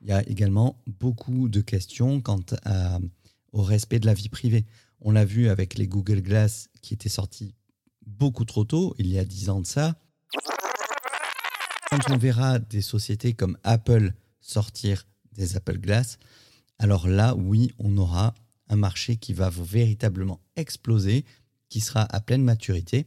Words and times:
Il 0.00 0.08
y 0.08 0.12
a 0.12 0.26
également 0.28 0.80
beaucoup 0.86 1.48
de 1.48 1.60
questions 1.60 2.20
quant 2.20 2.40
au 3.52 3.62
respect 3.62 3.98
de 3.98 4.06
la 4.06 4.14
vie 4.14 4.28
privée. 4.28 4.64
On 5.00 5.10
l'a 5.10 5.24
vu 5.24 5.48
avec 5.48 5.76
les 5.76 5.86
Google 5.86 6.22
Glass 6.22 6.68
qui 6.82 6.94
étaient 6.94 7.08
sortis 7.08 7.54
beaucoup 8.06 8.44
trop 8.44 8.64
tôt, 8.64 8.94
il 8.98 9.08
y 9.08 9.18
a 9.18 9.24
10 9.24 9.50
ans 9.50 9.60
de 9.60 9.66
ça. 9.66 9.96
Quand 11.90 12.10
on 12.10 12.18
verra 12.18 12.58
des 12.58 12.82
sociétés 12.82 13.34
comme 13.34 13.56
Apple 13.64 14.12
sortir 14.40 15.06
des 15.32 15.56
Apple 15.56 15.78
Glass, 15.78 16.18
alors 16.78 17.08
là, 17.08 17.34
oui, 17.34 17.72
on 17.78 17.96
aura 17.96 18.34
un 18.68 18.76
marché 18.76 19.16
qui 19.16 19.32
va 19.32 19.50
véritablement 19.50 20.40
exploser, 20.56 21.24
qui 21.68 21.80
sera 21.80 22.02
à 22.02 22.20
pleine 22.20 22.42
maturité. 22.42 23.06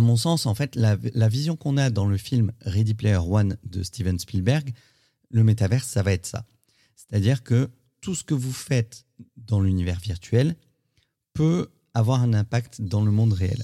À 0.00 0.02
mon 0.02 0.16
sens, 0.16 0.46
en 0.46 0.54
fait, 0.54 0.76
la, 0.76 0.96
vision 1.28 1.56
qu'on 1.56 1.76
a 1.76 1.90
dans 1.90 2.06
le 2.06 2.16
film 2.16 2.52
Ready 2.62 2.94
Player 2.94 3.18
One 3.18 3.58
de 3.64 3.82
Steven 3.82 4.18
Spielberg, 4.18 4.72
le 5.28 5.44
métaverse, 5.44 5.86
ça 5.86 6.02
va 6.02 6.12
être 6.12 6.24
ça. 6.24 6.46
C'est-à-dire 6.96 7.42
que 7.42 7.68
tout 8.00 8.14
ce 8.14 8.24
que 8.24 8.32
vous 8.32 8.50
faites 8.50 9.04
dans 9.36 9.60
l'univers 9.60 10.00
virtuel 10.00 10.56
peut 11.34 11.68
avoir 11.92 12.22
un 12.22 12.32
impact 12.32 12.80
dans 12.80 13.04
le 13.04 13.10
monde 13.10 13.34
réel. 13.34 13.62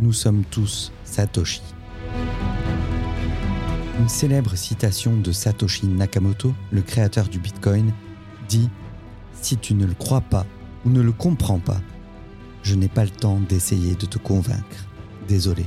Nous 0.00 0.12
sommes 0.12 0.44
tous 0.50 0.90
Satoshi. 1.04 1.62
Une 4.00 4.08
célèbre 4.08 4.56
citation 4.56 5.16
de 5.16 5.30
Satoshi 5.30 5.86
Nakamoto, 5.86 6.52
le 6.72 6.82
créateur 6.82 7.28
du 7.28 7.38
Bitcoin, 7.38 7.94
dit⁇ 8.48 8.66
Si 9.40 9.56
tu 9.58 9.74
ne 9.74 9.86
le 9.86 9.94
crois 9.94 10.22
pas 10.22 10.44
ou 10.84 10.90
ne 10.90 11.00
le 11.00 11.12
comprends 11.12 11.58
pas, 11.58 11.80
je 12.62 12.74
n'ai 12.74 12.88
pas 12.88 13.04
le 13.04 13.10
temps 13.10 13.40
d'essayer 13.48 13.94
de 13.94 14.06
te 14.06 14.18
convaincre. 14.18 14.86
Désolé. 15.28 15.66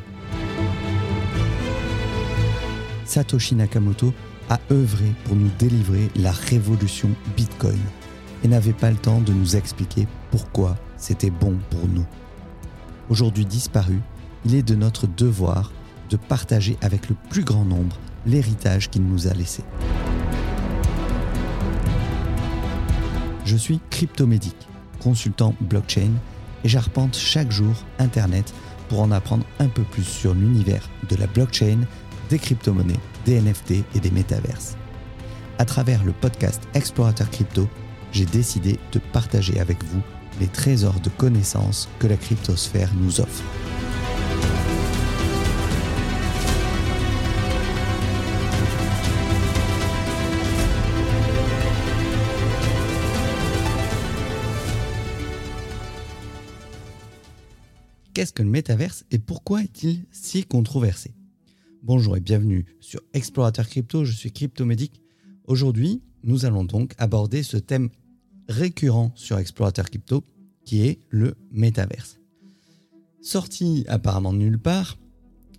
Satoshi 3.06 3.56
Nakamoto 3.56 4.14
a 4.50 4.60
œuvré 4.72 5.06
pour 5.26 5.36
nous 5.36 5.50
délivrer 5.60 6.10
la 6.16 6.32
révolution 6.32 7.10
Bitcoin 7.36 7.80
et 8.44 8.48
n'avait 8.48 8.74
pas 8.74 8.92
le 8.92 8.98
temps 8.98 9.22
de 9.22 9.34
nous 9.34 9.56
expliquer 9.56 10.08
pourquoi 10.32 10.76
c'était 10.98 11.30
bon 11.30 11.58
pour 11.70 11.88
nous. 11.88 12.06
Aujourd'hui 13.10 13.46
disparu, 13.46 14.00
il 14.46 14.56
est 14.56 14.64
de 14.64 14.76
notre 14.76 15.08
devoir 15.08 15.72
de 16.10 16.18
partager 16.18 16.78
avec 16.82 17.10
le 17.10 17.16
plus 17.30 17.44
grand 17.44 17.66
nombre 17.66 17.98
l'héritage 18.26 18.90
qu'il 18.90 19.04
nous 19.04 19.28
a 19.28 19.34
laissé. 19.34 19.64
Je 23.46 23.56
suis 23.56 23.80
cryptomédic, 23.90 24.56
consultant 25.06 25.54
blockchain 25.62 26.10
et 26.64 26.68
j'arpente 26.68 27.16
chaque 27.16 27.52
jour 27.52 27.76
Internet 28.00 28.52
pour 28.90 29.02
en 29.02 29.12
apprendre 29.12 29.46
un 29.60 29.68
peu 29.68 29.84
plus 29.84 30.04
sur 30.04 30.34
l'univers 30.34 30.90
de 31.08 31.16
la 31.16 31.28
blockchain, 31.28 31.82
des 32.30 32.40
crypto-monnaies, 32.40 33.00
des 33.24 33.40
NFT 33.40 33.86
et 33.94 34.00
des 34.00 34.10
métaverses. 34.10 34.76
À 35.60 35.66
travers 35.66 36.04
le 36.04 36.12
podcast 36.12 36.64
Explorateur 36.74 37.30
Crypto, 37.30 37.70
j'ai 38.14 38.26
décidé 38.26 38.80
de 38.94 39.00
partager 39.14 39.60
avec 39.60 39.84
vous 39.84 40.02
les 40.40 40.48
trésors 40.48 41.00
de 41.00 41.10
connaissances 41.10 41.88
que 42.00 42.08
la 42.08 42.18
cryptosphère 42.18 42.90
nous 43.00 43.22
offre. 43.22 43.44
Qu'est-ce 58.26 58.34
que 58.34 58.42
le 58.42 58.50
métaverse 58.50 59.06
et 59.12 59.20
pourquoi 59.20 59.62
est-il 59.62 60.04
si 60.10 60.46
controversé? 60.46 61.14
Bonjour 61.84 62.18
et 62.18 62.20
bienvenue 62.20 62.66
sur 62.80 63.00
Explorateur 63.14 63.68
Crypto, 63.68 64.04
je 64.04 64.14
suis 64.14 64.32
Cryptomédic. 64.32 65.00
Aujourd'hui, 65.44 66.02
nous 66.24 66.46
allons 66.46 66.64
donc 66.64 66.96
aborder 66.98 67.44
ce 67.44 67.58
thème 67.58 67.90
récurrent 68.50 69.12
sur 69.14 69.38
Explorateur 69.38 69.86
Crypto 69.86 70.24
qui 70.64 70.88
est 70.88 70.98
le 71.10 71.36
métaverse. 71.52 72.20
Sorti 73.22 73.86
apparemment 73.88 74.34
de 74.34 74.40
nulle 74.40 74.58
part, 74.58 74.98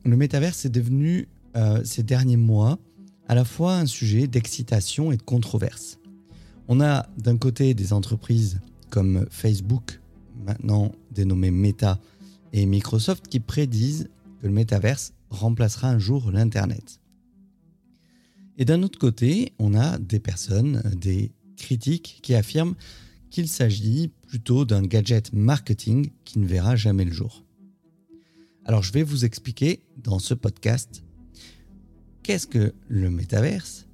le 0.05 0.17
métaverse 0.17 0.65
est 0.65 0.71
devenu 0.71 1.29
euh, 1.55 1.85
ces 1.85 2.03
derniers 2.03 2.37
mois 2.37 2.81
à 3.29 3.37
la 3.37 3.45
fois 3.45 3.77
un 3.77 3.87
sujet 3.87 4.27
d'excitation 4.27 5.13
et 5.13 5.17
de 5.17 5.23
controverse. 5.23 6.01
On 6.67 6.81
a 6.81 7.07
d'un 7.17 7.37
côté 7.37 7.75
des 7.75 7.93
entreprises 7.93 8.59
comme 8.91 9.25
Facebook, 9.31 10.01
maintenant 10.45 10.91
dénommé 11.13 11.53
Meta, 11.53 12.01
et 12.53 12.67
Microsoft 12.67 13.29
qui 13.29 13.41
prédisent 13.41 14.09
que 14.41 14.47
le 14.47 14.53
métaverse 14.53 15.13
remplacera 15.31 15.89
un 15.89 15.99
jour 15.99 16.31
l'Internet. 16.31 17.01
Et 18.59 18.65
d'un 18.65 18.83
autre 18.83 18.99
côté, 18.99 19.53
on 19.59 19.75
a 19.75 19.99
des 19.99 20.21
personnes, 20.21 20.83
des 20.97 21.33
critiques 21.57 22.21
qui 22.23 22.35
affirment 22.35 22.75
qu'il 23.31 23.49
s'agit 23.49 24.09
plutôt 24.29 24.65
d'un 24.65 24.83
gadget 24.83 25.33
marketing 25.33 26.11
qui 26.25 26.39
ne 26.39 26.47
verra 26.47 26.77
jamais 26.77 27.05
le 27.05 27.13
jour. 27.13 27.45
Alors 28.65 28.83
je 28.83 28.93
vais 28.93 29.03
vous 29.03 29.25
expliquer 29.25 29.83
dans 29.97 30.19
ce 30.19 30.35
podcast 30.35 31.05
qu'est-ce 32.23 32.47
que 32.47 32.75
le 32.89 33.11
métaverse 33.11 33.87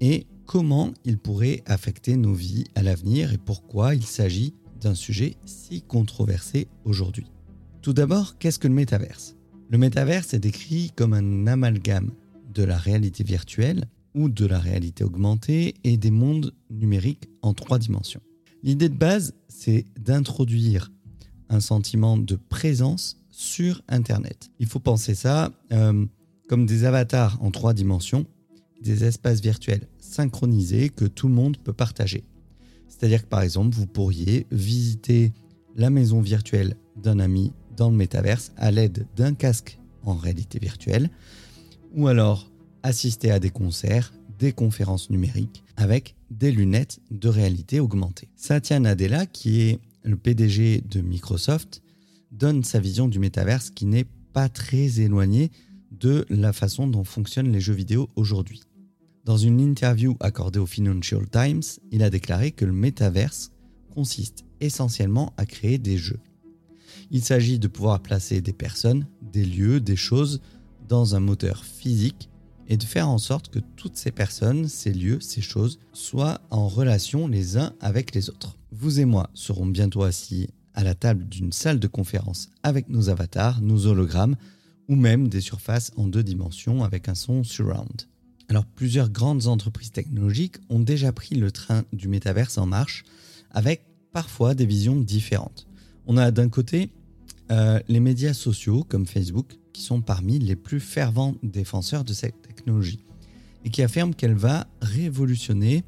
et 0.00 0.26
comment 0.46 0.92
il 1.04 1.18
pourrait 1.18 1.62
affecter 1.66 2.16
nos 2.16 2.34
vies 2.34 2.64
à 2.74 2.82
l'avenir 2.82 3.32
et 3.32 3.38
pourquoi 3.38 3.94
il 3.94 4.04
s'agit 4.04 4.54
d'un 4.80 4.94
sujet 4.94 5.36
si 5.46 5.82
controversé 5.82 6.68
aujourd'hui. 6.84 7.26
Tout 7.82 7.94
d'abord, 7.94 8.36
qu'est-ce 8.36 8.58
que 8.58 8.68
le 8.68 8.74
métaverse? 8.74 9.36
Le 9.70 9.78
métaverse 9.78 10.34
est 10.34 10.38
décrit 10.38 10.92
comme 10.96 11.14
un 11.14 11.46
amalgame 11.46 12.10
de 12.52 12.62
la 12.62 12.76
réalité 12.76 13.24
virtuelle 13.24 13.86
ou 14.14 14.28
de 14.28 14.44
la 14.44 14.58
réalité 14.58 15.02
augmentée 15.02 15.74
et 15.82 15.96
des 15.96 16.10
mondes 16.10 16.52
numériques 16.68 17.30
en 17.40 17.54
trois 17.54 17.78
dimensions. 17.78 18.20
L'idée 18.62 18.90
de 18.90 18.96
base, 18.96 19.32
c'est 19.48 19.86
d'introduire 19.98 20.92
un 21.48 21.60
sentiment 21.60 22.18
de 22.18 22.36
présence 22.36 23.16
sur 23.30 23.80
Internet. 23.88 24.50
Il 24.58 24.66
faut 24.66 24.78
penser 24.78 25.14
ça 25.14 25.50
euh, 25.72 26.04
comme 26.50 26.66
des 26.66 26.84
avatars 26.84 27.38
en 27.40 27.50
trois 27.50 27.72
dimensions, 27.72 28.26
des 28.82 29.04
espaces 29.04 29.40
virtuels 29.40 29.88
synchronisés 29.98 30.90
que 30.90 31.06
tout 31.06 31.28
le 31.28 31.34
monde 31.34 31.56
peut 31.56 31.72
partager. 31.72 32.24
C'est-à-dire 32.88 33.22
que 33.22 33.28
par 33.28 33.40
exemple, 33.40 33.74
vous 33.74 33.86
pourriez 33.86 34.46
visiter 34.50 35.32
la 35.76 35.88
maison 35.88 36.20
virtuelle 36.20 36.76
d'un 36.96 37.20
ami 37.20 37.54
dans 37.80 37.88
le 37.88 37.96
métaverse 37.96 38.52
à 38.58 38.70
l'aide 38.70 39.06
d'un 39.16 39.32
casque 39.32 39.78
en 40.04 40.14
réalité 40.14 40.58
virtuelle, 40.58 41.08
ou 41.94 42.08
alors 42.08 42.50
assister 42.82 43.30
à 43.30 43.40
des 43.40 43.48
concerts, 43.48 44.12
des 44.38 44.52
conférences 44.52 45.08
numériques 45.08 45.64
avec 45.78 46.14
des 46.30 46.52
lunettes 46.52 47.00
de 47.10 47.30
réalité 47.30 47.80
augmentée. 47.80 48.28
Satya 48.36 48.80
Nadella, 48.80 49.24
qui 49.24 49.62
est 49.62 49.78
le 50.02 50.18
PDG 50.18 50.82
de 50.82 51.00
Microsoft, 51.00 51.80
donne 52.32 52.64
sa 52.64 52.80
vision 52.80 53.08
du 53.08 53.18
métaverse 53.18 53.70
qui 53.70 53.86
n'est 53.86 54.06
pas 54.34 54.50
très 54.50 55.00
éloignée 55.00 55.50
de 55.90 56.26
la 56.28 56.52
façon 56.52 56.86
dont 56.86 57.04
fonctionnent 57.04 57.50
les 57.50 57.62
jeux 57.62 57.72
vidéo 57.72 58.10
aujourd'hui. 58.14 58.60
Dans 59.24 59.38
une 59.38 59.58
interview 59.58 60.18
accordée 60.20 60.58
au 60.58 60.66
Financial 60.66 61.26
Times, 61.30 61.62
il 61.92 62.02
a 62.02 62.10
déclaré 62.10 62.50
que 62.50 62.66
le 62.66 62.72
métaverse 62.72 63.52
consiste 63.94 64.44
essentiellement 64.60 65.32
à 65.38 65.46
créer 65.46 65.78
des 65.78 65.96
jeux. 65.96 66.20
Il 67.10 67.22
s'agit 67.22 67.58
de 67.58 67.68
pouvoir 67.68 68.00
placer 68.00 68.40
des 68.40 68.52
personnes, 68.52 69.06
des 69.22 69.44
lieux, 69.44 69.80
des 69.80 69.96
choses 69.96 70.40
dans 70.88 71.14
un 71.14 71.20
moteur 71.20 71.64
physique 71.64 72.28
et 72.68 72.76
de 72.76 72.84
faire 72.84 73.08
en 73.08 73.18
sorte 73.18 73.48
que 73.48 73.58
toutes 73.76 73.96
ces 73.96 74.12
personnes, 74.12 74.68
ces 74.68 74.92
lieux, 74.92 75.20
ces 75.20 75.40
choses 75.40 75.80
soient 75.92 76.40
en 76.50 76.68
relation 76.68 77.26
les 77.26 77.56
uns 77.56 77.72
avec 77.80 78.14
les 78.14 78.30
autres. 78.30 78.56
Vous 78.70 79.00
et 79.00 79.04
moi 79.04 79.28
serons 79.34 79.66
bientôt 79.66 80.02
assis 80.02 80.48
à 80.74 80.84
la 80.84 80.94
table 80.94 81.28
d'une 81.28 81.52
salle 81.52 81.80
de 81.80 81.88
conférence 81.88 82.48
avec 82.62 82.88
nos 82.88 83.08
avatars, 83.08 83.60
nos 83.60 83.86
hologrammes 83.86 84.36
ou 84.88 84.96
même 84.96 85.28
des 85.28 85.40
surfaces 85.40 85.92
en 85.96 86.06
deux 86.06 86.22
dimensions 86.22 86.84
avec 86.84 87.08
un 87.08 87.14
son 87.14 87.44
surround. 87.44 88.08
Alors 88.48 88.64
plusieurs 88.64 89.10
grandes 89.10 89.46
entreprises 89.46 89.92
technologiques 89.92 90.56
ont 90.68 90.80
déjà 90.80 91.12
pris 91.12 91.36
le 91.36 91.52
train 91.52 91.84
du 91.92 92.08
métaverse 92.08 92.58
en 92.58 92.66
marche 92.66 93.04
avec 93.50 93.84
parfois 94.12 94.54
des 94.54 94.66
visions 94.66 94.96
différentes. 94.96 95.66
On 96.12 96.16
a 96.16 96.32
d'un 96.32 96.48
côté 96.48 96.90
euh, 97.52 97.78
les 97.86 98.00
médias 98.00 98.34
sociaux 98.34 98.82
comme 98.82 99.06
Facebook, 99.06 99.60
qui 99.72 99.80
sont 99.82 100.00
parmi 100.00 100.40
les 100.40 100.56
plus 100.56 100.80
fervents 100.80 101.36
défenseurs 101.44 102.02
de 102.02 102.12
cette 102.12 102.42
technologie, 102.42 103.04
et 103.64 103.70
qui 103.70 103.80
affirment 103.80 104.16
qu'elle 104.16 104.34
va 104.34 104.66
révolutionner 104.82 105.84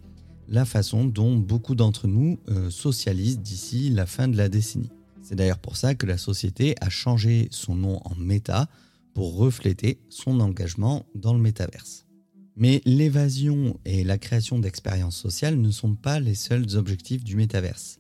la 0.47 0.65
façon 0.65 1.07
dont 1.07 1.37
beaucoup 1.37 1.75
d'entre 1.75 2.07
nous 2.07 2.39
euh, 2.49 2.71
socialisent 2.71 3.41
d'ici 3.41 3.91
la 3.91 4.07
fin 4.07 4.29
de 4.29 4.37
la 4.37 4.49
décennie. 4.49 4.93
C'est 5.23 5.35
d'ailleurs 5.35 5.59
pour 5.59 5.77
ça 5.77 5.97
que 5.97 6.07
la 6.07 6.19
société 6.19 6.77
a 6.81 6.89
changé 6.89 7.49
son 7.51 7.75
nom 7.75 8.01
en 8.05 8.15
Meta 8.15 8.69
pour 9.15 9.35
refléter 9.35 9.99
son 10.09 10.39
engagement 10.39 11.05
dans 11.17 11.35
le 11.35 11.41
métaverse. 11.41 12.07
Mais 12.55 12.81
l'évasion 12.85 13.77
et 13.85 14.05
la 14.05 14.19
création 14.19 14.61
d'expériences 14.61 15.17
sociales 15.17 15.61
ne 15.61 15.73
sont 15.73 15.97
pas 15.97 16.21
les 16.21 16.37
seuls 16.37 16.77
objectifs 16.77 17.25
du 17.25 17.35
métaverse. 17.35 17.99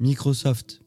Microsoft 0.00 0.81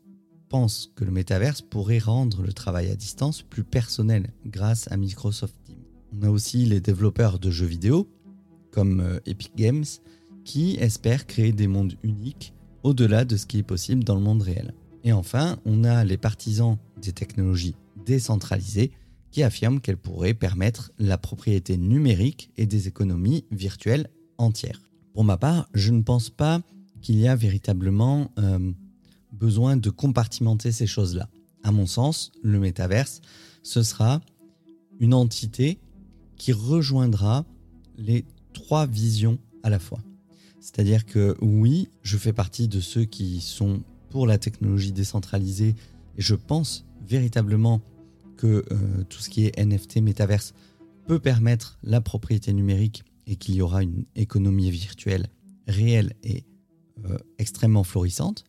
que 0.95 1.03
le 1.03 1.11
métaverse 1.11 1.61
pourrait 1.61 1.99
rendre 1.99 2.41
le 2.41 2.53
travail 2.53 2.89
à 2.89 2.95
distance 2.95 3.41
plus 3.41 3.65
personnel 3.65 4.31
grâce 4.45 4.89
à 4.89 4.95
Microsoft 4.95 5.53
Teams. 5.65 5.83
On 6.13 6.23
a 6.25 6.29
aussi 6.29 6.65
les 6.65 6.79
développeurs 6.79 7.39
de 7.39 7.51
jeux 7.51 7.65
vidéo, 7.65 8.09
comme 8.71 9.01
euh, 9.01 9.19
Epic 9.25 9.51
Games, 9.57 9.83
qui 10.45 10.77
espèrent 10.79 11.27
créer 11.27 11.51
des 11.51 11.67
mondes 11.67 11.95
uniques 12.03 12.53
au-delà 12.83 13.25
de 13.25 13.35
ce 13.35 13.45
qui 13.45 13.57
est 13.59 13.63
possible 13.63 14.05
dans 14.05 14.15
le 14.15 14.21
monde 14.21 14.43
réel. 14.43 14.73
Et 15.03 15.11
enfin, 15.11 15.57
on 15.65 15.83
a 15.83 16.05
les 16.05 16.17
partisans 16.17 16.77
des 17.01 17.11
technologies 17.11 17.75
décentralisées 18.05 18.91
qui 19.31 19.43
affirment 19.43 19.81
qu'elles 19.81 19.97
pourraient 19.97 20.33
permettre 20.33 20.93
la 20.99 21.17
propriété 21.17 21.75
numérique 21.77 22.49
et 22.55 22.65
des 22.65 22.87
économies 22.87 23.43
virtuelles 23.51 24.07
entières. 24.37 24.79
Pour 25.13 25.25
ma 25.25 25.35
part, 25.35 25.67
je 25.73 25.91
ne 25.91 26.01
pense 26.01 26.29
pas 26.29 26.61
qu'il 27.01 27.19
y 27.19 27.27
a 27.27 27.35
véritablement 27.35 28.31
euh, 28.39 28.71
besoin 29.39 29.77
de 29.77 29.89
compartimenter 29.89 30.71
ces 30.71 30.87
choses-là. 30.87 31.29
À 31.63 31.71
mon 31.71 31.85
sens, 31.85 32.31
le 32.43 32.59
métaverse, 32.59 33.21
ce 33.63 33.83
sera 33.83 34.21
une 34.99 35.13
entité 35.13 35.79
qui 36.37 36.53
rejoindra 36.53 37.45
les 37.97 38.25
trois 38.53 38.85
visions 38.85 39.39
à 39.63 39.69
la 39.69 39.79
fois. 39.79 39.99
C'est-à-dire 40.59 41.05
que 41.05 41.35
oui, 41.41 41.89
je 42.01 42.17
fais 42.17 42.33
partie 42.33 42.67
de 42.67 42.79
ceux 42.79 43.05
qui 43.05 43.41
sont 43.41 43.83
pour 44.09 44.27
la 44.27 44.37
technologie 44.37 44.91
décentralisée 44.91 45.75
et 46.17 46.21
je 46.21 46.35
pense 46.35 46.85
véritablement 47.07 47.81
que 48.37 48.65
euh, 48.71 49.03
tout 49.09 49.19
ce 49.19 49.29
qui 49.29 49.45
est 49.45 49.63
NFT, 49.63 49.97
métaverse 49.97 50.53
peut 51.07 51.19
permettre 51.19 51.77
la 51.83 52.01
propriété 52.01 52.53
numérique 52.53 53.03
et 53.27 53.35
qu'il 53.35 53.55
y 53.55 53.61
aura 53.61 53.83
une 53.83 54.05
économie 54.15 54.71
virtuelle 54.71 55.27
réelle 55.67 56.13
et 56.23 56.45
euh, 57.05 57.17
extrêmement 57.37 57.83
florissante. 57.83 58.43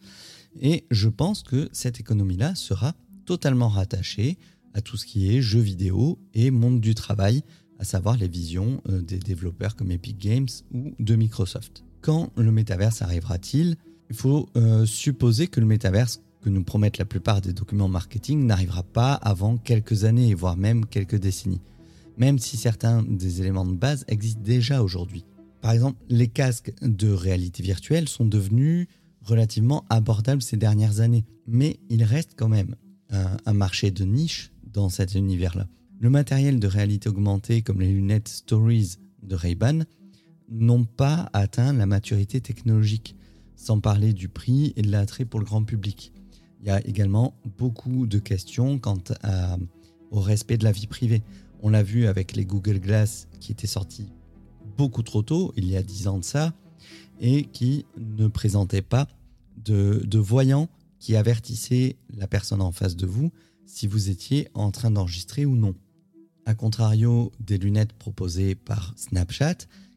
Et 0.60 0.84
je 0.90 1.08
pense 1.08 1.42
que 1.42 1.68
cette 1.72 2.00
économie-là 2.00 2.54
sera 2.54 2.94
totalement 3.24 3.68
rattachée 3.68 4.38
à 4.74 4.80
tout 4.80 4.96
ce 4.96 5.06
qui 5.06 5.34
est 5.34 5.40
jeux 5.40 5.60
vidéo 5.60 6.18
et 6.34 6.50
monde 6.50 6.80
du 6.80 6.94
travail, 6.94 7.42
à 7.78 7.84
savoir 7.84 8.16
les 8.16 8.28
visions 8.28 8.82
euh, 8.88 9.02
des 9.02 9.18
développeurs 9.18 9.76
comme 9.76 9.90
Epic 9.90 10.18
Games 10.18 10.48
ou 10.72 10.94
de 10.98 11.16
Microsoft. 11.16 11.84
Quand 12.00 12.30
le 12.36 12.52
métaverse 12.52 13.02
arrivera-t-il? 13.02 13.76
Il 14.10 14.16
faut 14.16 14.48
euh, 14.56 14.86
supposer 14.86 15.48
que 15.48 15.60
le 15.60 15.66
métaverse 15.66 16.22
que 16.42 16.48
nous 16.48 16.62
promettent 16.62 16.98
la 16.98 17.04
plupart 17.04 17.40
des 17.40 17.52
documents 17.52 17.88
marketing 17.88 18.46
n'arrivera 18.46 18.84
pas 18.84 19.14
avant 19.14 19.56
quelques 19.56 20.04
années, 20.04 20.32
voire 20.34 20.56
même 20.56 20.86
quelques 20.86 21.16
décennies, 21.16 21.60
même 22.16 22.38
si 22.38 22.56
certains 22.56 23.02
des 23.02 23.40
éléments 23.40 23.66
de 23.66 23.74
base 23.74 24.04
existent 24.06 24.42
déjà 24.44 24.82
aujourd'hui. 24.82 25.24
Par 25.60 25.72
exemple, 25.72 25.98
les 26.08 26.28
casques 26.28 26.72
de 26.82 27.10
réalité 27.10 27.62
virtuelle 27.62 28.08
sont 28.08 28.26
devenus 28.26 28.86
relativement 29.26 29.84
abordables 29.90 30.42
ces 30.42 30.56
dernières 30.56 31.00
années, 31.00 31.24
mais 31.46 31.78
il 31.88 32.04
reste 32.04 32.32
quand 32.36 32.48
même 32.48 32.76
un, 33.10 33.52
marché 33.52 33.90
de 33.90 34.04
niche 34.04 34.52
dans 34.72 34.88
cet 34.88 35.14
univers-là. 35.14 35.66
Le 36.00 36.10
matériel 36.10 36.60
de 36.60 36.66
réalité 36.66 37.08
augmentée 37.08 37.62
comme 37.62 37.80
les 37.80 37.92
lunettes 37.92 38.28
Stories 38.28 38.96
de 39.22 39.34
Ray-Ban 39.34 39.84
n'ont 40.48 40.84
pas 40.84 41.28
atteint 41.32 41.72
la 41.72 41.86
maturité 41.86 42.40
technologique, 42.40 43.16
sans 43.54 43.80
parler 43.80 44.12
du 44.12 44.28
prix 44.28 44.72
et 44.76 44.82
de 44.82 44.90
l'attrait 44.90 45.24
pour 45.24 45.40
le 45.40 45.46
grand 45.46 45.64
public. 45.64 46.12
Il 46.60 46.66
y 46.66 46.70
a 46.70 46.86
également 46.86 47.34
beaucoup 47.58 48.06
de 48.06 48.18
questions 48.18 48.78
quant 48.78 49.02
au 50.10 50.20
respect 50.20 50.58
de 50.58 50.64
la 50.64 50.72
vie 50.72 50.86
privée. 50.86 51.22
On 51.62 51.70
l'a 51.70 51.82
vu 51.82 52.06
avec 52.06 52.36
les 52.36 52.44
Google 52.44 52.80
Glass 52.80 53.28
qui 53.40 53.52
étaient 53.52 53.66
sortis 53.66 54.10
beaucoup 54.76 55.02
trop 55.02 55.22
tôt, 55.22 55.52
il 55.56 55.68
y 55.68 55.76
a 55.76 55.82
10 55.82 56.08
ans 56.08 56.18
de 56.18 56.24
ça, 56.24 56.52
et 57.20 57.44
qui 57.44 57.86
ne 57.98 58.28
présentaient 58.28 58.82
pas 58.82 59.08
de, 59.64 60.18
voyants 60.18 60.68
qui 60.98 61.16
avertissaient 61.16 61.96
la 62.16 62.26
personne 62.26 62.62
en 62.62 62.72
face 62.72 62.96
de 62.96 63.06
vous 63.06 63.30
si 63.64 63.86
vous 63.86 64.10
étiez 64.10 64.48
en 64.54 64.70
train 64.70 64.90
d'enregistrer 64.90 65.44
ou 65.44 65.56
non. 65.56 65.74
A 66.46 66.54
contrario 66.54 67.32
des 67.40 67.58
lunettes 67.58 67.92
proposées 67.92 68.54
par 68.54 68.94
Snapchat, 68.96 69.56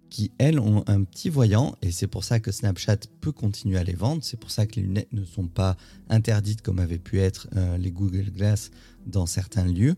qui 0.10 0.32
elles 0.40 0.60
ont 0.60 0.84
un 0.88 1.04
petit 1.04 1.30
voyant, 1.30 1.76
et 1.84 1.92
c'est 1.92 2.08
pour 2.08 2.24
ça 2.24 2.40
que 2.40 2.52
Snapchat 2.52 2.98
peut 3.22 3.32
continuer 3.32 3.78
à 3.78 3.84
les 3.84 3.94
vendre, 3.94 4.24
c'est 4.24 4.40
pour 4.40 4.50
ça 4.50 4.66
que 4.66 4.78
les 4.78 4.82
lunettes 4.82 5.14
ne 5.14 5.24
sont 5.24 5.48
pas 5.48 5.78
interdites 6.10 6.64
comme 6.64 6.80
avaient 6.80 6.98
pu 6.98 7.20
être 7.20 7.48
euh, 7.56 7.78
les 7.78 7.92
Google 7.92 8.32
Glass 8.32 8.72
dans 9.06 9.28
certains 9.28 9.66
lieux, 9.66 9.96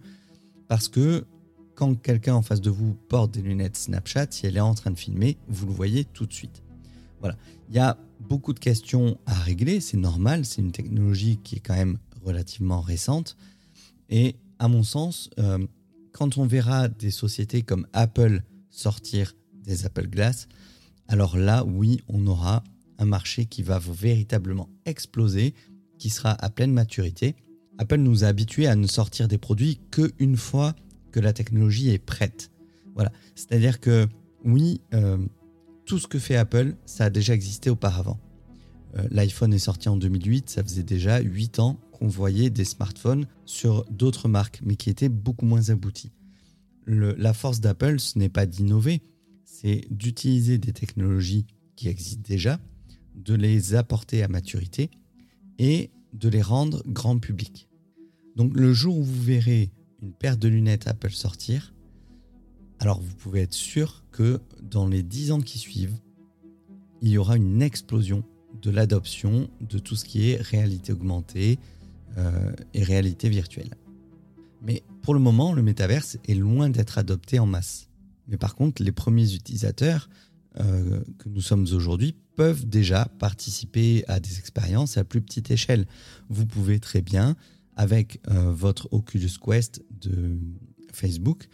parce 0.67 0.89
que 0.89 1.25
quand 1.75 1.95
quelqu'un 1.95 2.35
en 2.35 2.41
face 2.41 2.61
de 2.61 2.69
vous 2.69 2.93
porte 2.93 3.31
des 3.31 3.41
lunettes 3.41 3.77
Snapchat, 3.77 4.27
si 4.31 4.45
elle 4.45 4.57
est 4.57 4.59
en 4.59 4.75
train 4.75 4.91
de 4.91 4.99
filmer, 4.99 5.37
vous 5.47 5.65
le 5.65 5.73
voyez 5.73 6.03
tout 6.03 6.25
de 6.25 6.33
suite. 6.33 6.61
Voilà. 7.21 7.37
Il 7.69 7.75
y 7.75 7.79
a 7.79 7.97
beaucoup 8.19 8.53
de 8.53 8.59
questions 8.59 9.17
à 9.25 9.33
régler, 9.33 9.79
c'est 9.79 9.97
normal, 9.97 10.45
c'est 10.45 10.61
une 10.61 10.71
technologie 10.71 11.39
qui 11.43 11.55
est 11.55 11.59
quand 11.59 11.75
même 11.75 11.97
relativement 12.23 12.81
récente. 12.81 13.37
Et 14.09 14.35
à 14.59 14.67
mon 14.67 14.83
sens, 14.83 15.29
euh, 15.39 15.65
quand 16.11 16.37
on 16.37 16.45
verra 16.45 16.87
des 16.87 17.11
sociétés 17.11 17.61
comme 17.61 17.87
Apple 17.93 18.43
sortir 18.69 19.33
des 19.63 19.85
Apple 19.85 20.07
Glass, 20.07 20.47
alors 21.07 21.37
là, 21.37 21.63
oui, 21.65 22.01
on 22.07 22.25
aura 22.27 22.63
un 22.97 23.05
marché 23.05 23.45
qui 23.45 23.63
va 23.63 23.79
véritablement 23.79 24.69
exploser, 24.85 25.53
qui 25.97 26.09
sera 26.09 26.31
à 26.31 26.49
pleine 26.49 26.71
maturité. 26.71 27.35
Apple 27.77 27.97
nous 27.97 28.23
a 28.23 28.27
habitués 28.27 28.67
à 28.67 28.75
ne 28.75 28.87
sortir 28.87 29.27
des 29.27 29.37
produits 29.37 29.79
qu'une 29.91 30.37
fois 30.37 30.75
que 31.11 31.19
la 31.19 31.33
technologie 31.33 31.89
est 31.89 31.99
prête. 31.99 32.51
Voilà. 32.93 33.11
C'est-à-dire 33.35 33.79
que 33.79 34.07
oui, 34.43 34.81
euh, 34.93 35.17
tout 35.85 35.99
ce 35.99 36.07
que 36.07 36.19
fait 36.19 36.35
Apple, 36.35 36.75
ça 36.85 37.05
a 37.05 37.09
déjà 37.09 37.33
existé 37.33 37.69
auparavant. 37.69 38.19
Euh, 38.97 39.07
L'iPhone 39.11 39.53
est 39.53 39.59
sorti 39.59 39.89
en 39.89 39.97
2008, 39.97 40.49
ça 40.49 40.63
faisait 40.63 40.83
déjà 40.83 41.19
8 41.19 41.59
ans 41.59 41.79
qu'on 41.91 42.07
voyait 42.07 42.49
des 42.49 42.65
smartphones 42.65 43.25
sur 43.45 43.85
d'autres 43.89 44.27
marques, 44.27 44.59
mais 44.63 44.75
qui 44.75 44.89
étaient 44.89 45.09
beaucoup 45.09 45.45
moins 45.45 45.69
aboutis. 45.69 46.11
la 46.87 47.33
force 47.33 47.61
d'Apple, 47.61 47.99
ce 47.99 48.17
n'est 48.17 48.29
pas 48.29 48.45
d'innover, 48.45 49.01
c'est 49.45 49.85
d'utiliser 49.91 50.57
des 50.57 50.73
technologies 50.73 51.45
qui 51.75 51.87
existent 51.87 52.23
déjà, 52.27 52.59
de 53.15 53.35
les 53.35 53.75
apporter 53.75 54.23
à 54.23 54.27
maturité 54.27 54.89
et 55.59 55.91
de 56.13 56.29
les 56.29 56.41
rendre 56.41 56.83
grand 56.87 57.19
public. 57.19 57.67
Donc 58.35 58.55
le 58.55 58.73
jour 58.73 58.97
où 58.97 59.03
vous 59.03 59.21
verrez 59.21 59.71
une 60.01 60.13
paire 60.13 60.37
de 60.37 60.47
lunettes 60.47 60.87
Apple 60.87 61.11
sortir, 61.11 61.73
alors 62.81 62.99
vous 62.99 63.13
pouvez 63.13 63.41
être 63.41 63.53
sûr 63.53 64.03
que 64.11 64.41
dans 64.59 64.87
les 64.87 65.03
10 65.03 65.33
ans 65.33 65.41
qui 65.41 65.59
suivent, 65.59 65.99
il 67.03 67.09
y 67.09 67.17
aura 67.19 67.37
une 67.37 67.61
explosion 67.61 68.23
de 68.59 68.71
l'adoption 68.71 69.51
de 69.61 69.77
tout 69.77 69.95
ce 69.95 70.03
qui 70.03 70.31
est 70.31 70.41
réalité 70.41 70.91
augmentée 70.91 71.59
euh, 72.17 72.51
et 72.73 72.83
réalité 72.83 73.29
virtuelle. 73.29 73.75
Mais 74.63 74.81
pour 75.03 75.13
le 75.13 75.19
moment, 75.19 75.53
le 75.53 75.61
métaverse 75.61 76.17
est 76.27 76.33
loin 76.33 76.71
d'être 76.71 76.97
adopté 76.97 77.37
en 77.37 77.45
masse. 77.45 77.87
Mais 78.27 78.37
par 78.37 78.55
contre, 78.55 78.81
les 78.81 78.91
premiers 78.91 79.31
utilisateurs 79.35 80.09
euh, 80.59 81.03
que 81.19 81.29
nous 81.29 81.41
sommes 81.41 81.67
aujourd'hui 81.73 82.15
peuvent 82.35 82.67
déjà 82.67 83.05
participer 83.19 84.03
à 84.07 84.19
des 84.19 84.39
expériences 84.39 84.97
à 84.97 85.03
plus 85.03 85.21
petite 85.21 85.51
échelle. 85.51 85.85
Vous 86.29 86.47
pouvez 86.47 86.79
très 86.79 87.03
bien 87.03 87.35
avec 87.75 88.19
euh, 88.27 88.51
votre 88.51 88.91
Oculus 88.91 89.37
Quest 89.39 89.83
de 89.91 90.39
Facebook, 90.91 91.47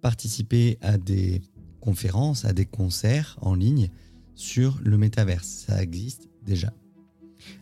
participer 0.00 0.78
à 0.80 0.98
des 0.98 1.42
conférences, 1.80 2.44
à 2.44 2.52
des 2.52 2.66
concerts 2.66 3.38
en 3.40 3.54
ligne 3.54 3.90
sur 4.34 4.78
le 4.82 4.98
métaverse. 4.98 5.64
Ça 5.66 5.82
existe 5.82 6.28
déjà. 6.44 6.72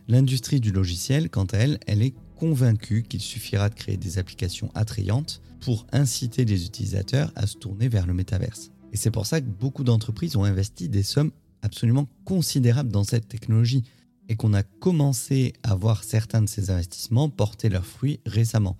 L'industrie 0.07 0.59
du 0.59 0.71
logiciel, 0.71 1.29
quant 1.29 1.45
à 1.45 1.57
elle, 1.57 1.79
elle 1.87 2.01
est 2.01 2.15
convaincue 2.35 3.03
qu'il 3.03 3.21
suffira 3.21 3.69
de 3.69 3.75
créer 3.75 3.97
des 3.97 4.17
applications 4.17 4.71
attrayantes 4.75 5.41
pour 5.61 5.87
inciter 5.91 6.45
les 6.45 6.65
utilisateurs 6.65 7.31
à 7.35 7.47
se 7.47 7.57
tourner 7.57 7.87
vers 7.89 8.05
le 8.05 8.13
métaverse. 8.13 8.71
Et 8.93 8.97
c'est 8.97 9.11
pour 9.11 9.25
ça 9.25 9.41
que 9.41 9.47
beaucoup 9.47 9.83
d'entreprises 9.83 10.35
ont 10.35 10.43
investi 10.43 10.87
des 10.87 11.03
sommes 11.03 11.31
absolument 11.61 12.07
considérables 12.25 12.91
dans 12.91 13.03
cette 13.03 13.27
technologie 13.27 13.83
et 14.29 14.35
qu'on 14.35 14.53
a 14.53 14.63
commencé 14.63 15.53
à 15.63 15.75
voir 15.75 16.03
certains 16.03 16.41
de 16.41 16.49
ces 16.49 16.69
investissements 16.69 17.29
porter 17.29 17.69
leurs 17.69 17.85
fruits 17.85 18.19
récemment. 18.25 18.77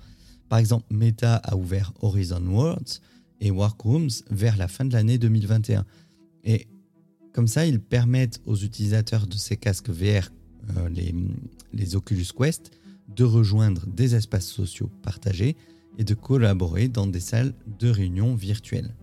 Par 0.49 0.59
exemple, 0.59 0.85
Meta 0.91 1.35
a 1.37 1.55
ouvert 1.55 1.93
Horizon 2.01 2.45
Worlds 2.45 3.01
et 3.41 3.51
Workrooms 3.51 4.09
vers 4.29 4.57
la 4.57 4.67
fin 4.67 4.85
de 4.85 4.93
l'année 4.93 5.17
2021. 5.17 5.85
Et 6.43 6.67
comme 7.33 7.47
ça, 7.47 7.65
ils 7.65 7.79
permettent 7.79 8.41
aux 8.45 8.55
utilisateurs 8.55 9.27
de 9.27 9.35
ces 9.35 9.57
casques 9.57 9.89
VR, 9.89 10.31
euh, 10.77 10.89
les, 10.89 11.13
les 11.73 11.95
Oculus 11.95 12.27
Quest, 12.35 12.71
de 13.15 13.23
rejoindre 13.23 13.85
des 13.87 14.15
espaces 14.15 14.47
sociaux 14.47 14.89
partagés 15.01 15.55
et 15.97 16.03
de 16.03 16.13
collaborer 16.13 16.87
dans 16.87 17.07
des 17.07 17.19
salles 17.19 17.53
de 17.79 17.89
réunion 17.89 18.35
virtuelles. 18.35 18.93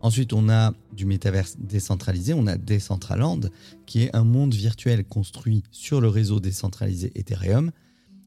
Ensuite, 0.00 0.32
on 0.32 0.48
a 0.48 0.74
du 0.92 1.06
métaverse 1.06 1.56
décentralisé, 1.60 2.34
on 2.34 2.48
a 2.48 2.56
Decentraland, 2.56 3.40
qui 3.86 4.02
est 4.02 4.16
un 4.16 4.24
monde 4.24 4.52
virtuel 4.52 5.04
construit 5.04 5.62
sur 5.70 6.00
le 6.00 6.08
réseau 6.08 6.40
décentralisé 6.40 7.12
Ethereum, 7.14 7.70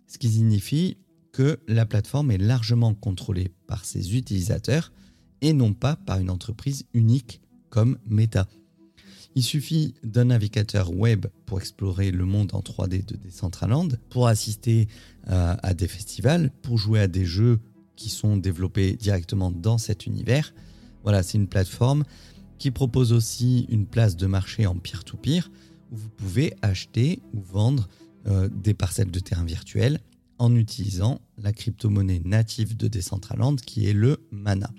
ce 0.07 0.17
qui 0.17 0.29
signifie 0.29 0.95
la 1.67 1.85
plateforme 1.85 2.31
est 2.31 2.37
largement 2.37 2.93
contrôlée 2.93 3.51
par 3.67 3.85
ses 3.85 4.15
utilisateurs 4.15 4.91
et 5.41 5.53
non 5.53 5.73
pas 5.73 5.95
par 5.95 6.19
une 6.19 6.29
entreprise 6.29 6.85
unique 6.93 7.41
comme 7.69 7.97
Meta. 8.07 8.47
Il 9.35 9.43
suffit 9.43 9.95
d'un 10.03 10.25
navigateur 10.25 10.93
web 10.93 11.25
pour 11.45 11.59
explorer 11.59 12.11
le 12.11 12.25
monde 12.25 12.51
en 12.53 12.61
3D 12.61 13.05
de 13.05 13.17
Decentraland, 13.17 13.89
pour 14.09 14.27
assister 14.27 14.87
euh, 15.27 15.55
à 15.61 15.73
des 15.73 15.89
festivals, 15.89 16.51
pour 16.61 16.77
jouer 16.77 17.01
à 17.01 17.07
des 17.07 17.25
jeux 17.25 17.59
qui 17.97 18.09
sont 18.09 18.37
développés 18.37 18.93
directement 18.93 19.51
dans 19.51 19.77
cet 19.77 20.05
univers. 20.05 20.53
Voilà, 21.03 21.21
c'est 21.21 21.37
une 21.37 21.47
plateforme 21.47 22.05
qui 22.59 22.71
propose 22.71 23.11
aussi 23.11 23.65
une 23.69 23.85
place 23.85 24.15
de 24.15 24.25
marché 24.25 24.65
en 24.65 24.75
peer-to-peer 24.75 25.51
où 25.91 25.97
vous 25.97 26.09
pouvez 26.09 26.53
acheter 26.61 27.21
ou 27.33 27.41
vendre 27.41 27.89
euh, 28.27 28.47
des 28.49 28.73
parcelles 28.73 29.11
de 29.11 29.19
terrain 29.19 29.43
virtuels 29.43 29.99
en 30.37 30.55
utilisant 30.55 31.21
la 31.37 31.53
crypto-monnaie 31.53 32.21
native 32.23 32.75
de 32.75 32.87
Decentraland 32.87 33.55
qui 33.55 33.87
est 33.87 33.93
le 33.93 34.25
Mana. 34.31 34.71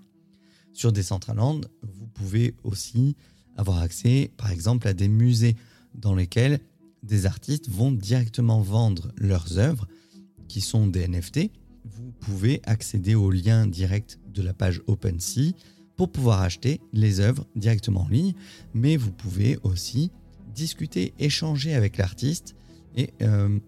Sur 0.72 0.92
Decentraland, 0.92 1.62
vous 1.82 2.06
pouvez 2.06 2.54
aussi 2.62 3.16
avoir 3.56 3.78
accès 3.78 4.30
par 4.36 4.50
exemple 4.50 4.86
à 4.88 4.94
des 4.94 5.08
musées 5.08 5.56
dans 5.94 6.14
lesquels 6.14 6.60
des 7.02 7.26
artistes 7.26 7.68
vont 7.70 7.92
directement 7.92 8.60
vendre 8.60 9.12
leurs 9.16 9.58
œuvres 9.58 9.86
qui 10.48 10.60
sont 10.60 10.86
des 10.86 11.08
NFT. 11.08 11.50
Vous 11.84 12.12
pouvez 12.20 12.60
accéder 12.64 13.14
au 13.14 13.30
lien 13.30 13.66
direct 13.66 14.18
de 14.28 14.42
la 14.42 14.52
page 14.52 14.82
OpenSea 14.86 15.52
pour 15.96 16.12
pouvoir 16.12 16.42
acheter 16.42 16.80
les 16.92 17.20
œuvres 17.20 17.46
directement 17.56 18.02
en 18.02 18.08
ligne, 18.08 18.34
mais 18.74 18.96
vous 18.96 19.12
pouvez 19.12 19.58
aussi 19.62 20.10
discuter, 20.54 21.14
échanger 21.18 21.74
avec 21.74 21.96
l'artiste 21.96 22.54
et 22.96 23.10
euh, 23.22 23.58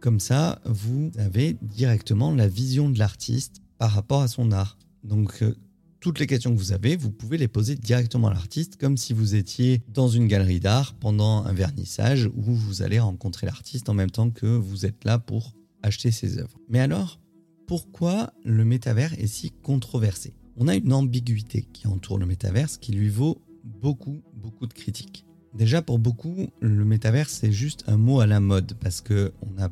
comme 0.00 0.20
ça, 0.20 0.60
vous 0.64 1.10
avez 1.18 1.56
directement 1.62 2.34
la 2.34 2.48
vision 2.48 2.90
de 2.90 2.98
l'artiste 2.98 3.62
par 3.78 3.92
rapport 3.92 4.22
à 4.22 4.28
son 4.28 4.52
art. 4.52 4.78
Donc, 5.04 5.42
euh, 5.42 5.54
toutes 6.00 6.20
les 6.20 6.26
questions 6.26 6.52
que 6.52 6.58
vous 6.58 6.72
avez, 6.72 6.96
vous 6.96 7.10
pouvez 7.10 7.38
les 7.38 7.48
poser 7.48 7.74
directement 7.74 8.28
à 8.28 8.34
l'artiste, 8.34 8.76
comme 8.76 8.96
si 8.96 9.12
vous 9.12 9.34
étiez 9.34 9.82
dans 9.88 10.08
une 10.08 10.28
galerie 10.28 10.60
d'art 10.60 10.94
pendant 10.94 11.44
un 11.44 11.52
vernissage 11.52 12.26
où 12.36 12.42
vous 12.42 12.82
allez 12.82 13.00
rencontrer 13.00 13.46
l'artiste 13.46 13.88
en 13.88 13.94
même 13.94 14.10
temps 14.10 14.30
que 14.30 14.46
vous 14.46 14.86
êtes 14.86 15.04
là 15.04 15.18
pour 15.18 15.54
acheter 15.82 16.10
ses 16.10 16.38
œuvres. 16.38 16.58
Mais 16.68 16.80
alors, 16.80 17.20
pourquoi 17.66 18.32
le 18.44 18.64
métavers 18.64 19.12
est 19.18 19.26
si 19.26 19.50
controversé? 19.50 20.34
On 20.56 20.68
a 20.68 20.74
une 20.74 20.92
ambiguïté 20.92 21.68
qui 21.72 21.86
entoure 21.86 22.18
le 22.18 22.26
métaverse 22.26 22.78
qui 22.78 22.92
lui 22.92 23.08
vaut 23.08 23.42
beaucoup, 23.64 24.22
beaucoup 24.34 24.66
de 24.66 24.72
critiques. 24.72 25.24
Déjà, 25.54 25.82
pour 25.82 25.98
beaucoup, 25.98 26.48
le 26.60 26.84
métavers, 26.84 27.28
c'est 27.28 27.52
juste 27.52 27.84
un 27.86 27.96
mot 27.96 28.20
à 28.20 28.26
la 28.26 28.40
mode 28.40 28.74
parce 28.80 29.00
qu'on 29.00 29.58
a 29.58 29.68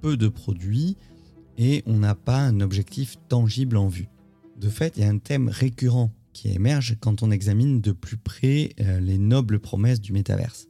peu 0.00 0.16
de 0.16 0.28
produits 0.28 0.96
et 1.58 1.82
on 1.86 1.98
n'a 1.98 2.14
pas 2.14 2.40
un 2.40 2.60
objectif 2.60 3.16
tangible 3.28 3.76
en 3.76 3.88
vue. 3.88 4.08
De 4.58 4.68
fait, 4.68 4.96
il 4.96 5.02
y 5.02 5.06
a 5.06 5.10
un 5.10 5.18
thème 5.18 5.48
récurrent 5.48 6.12
qui 6.32 6.48
émerge 6.48 6.96
quand 7.00 7.22
on 7.22 7.30
examine 7.30 7.80
de 7.80 7.92
plus 7.92 8.18
près 8.18 8.74
euh, 8.80 9.00
les 9.00 9.18
nobles 9.18 9.58
promesses 9.58 10.00
du 10.00 10.12
métaverse. 10.12 10.68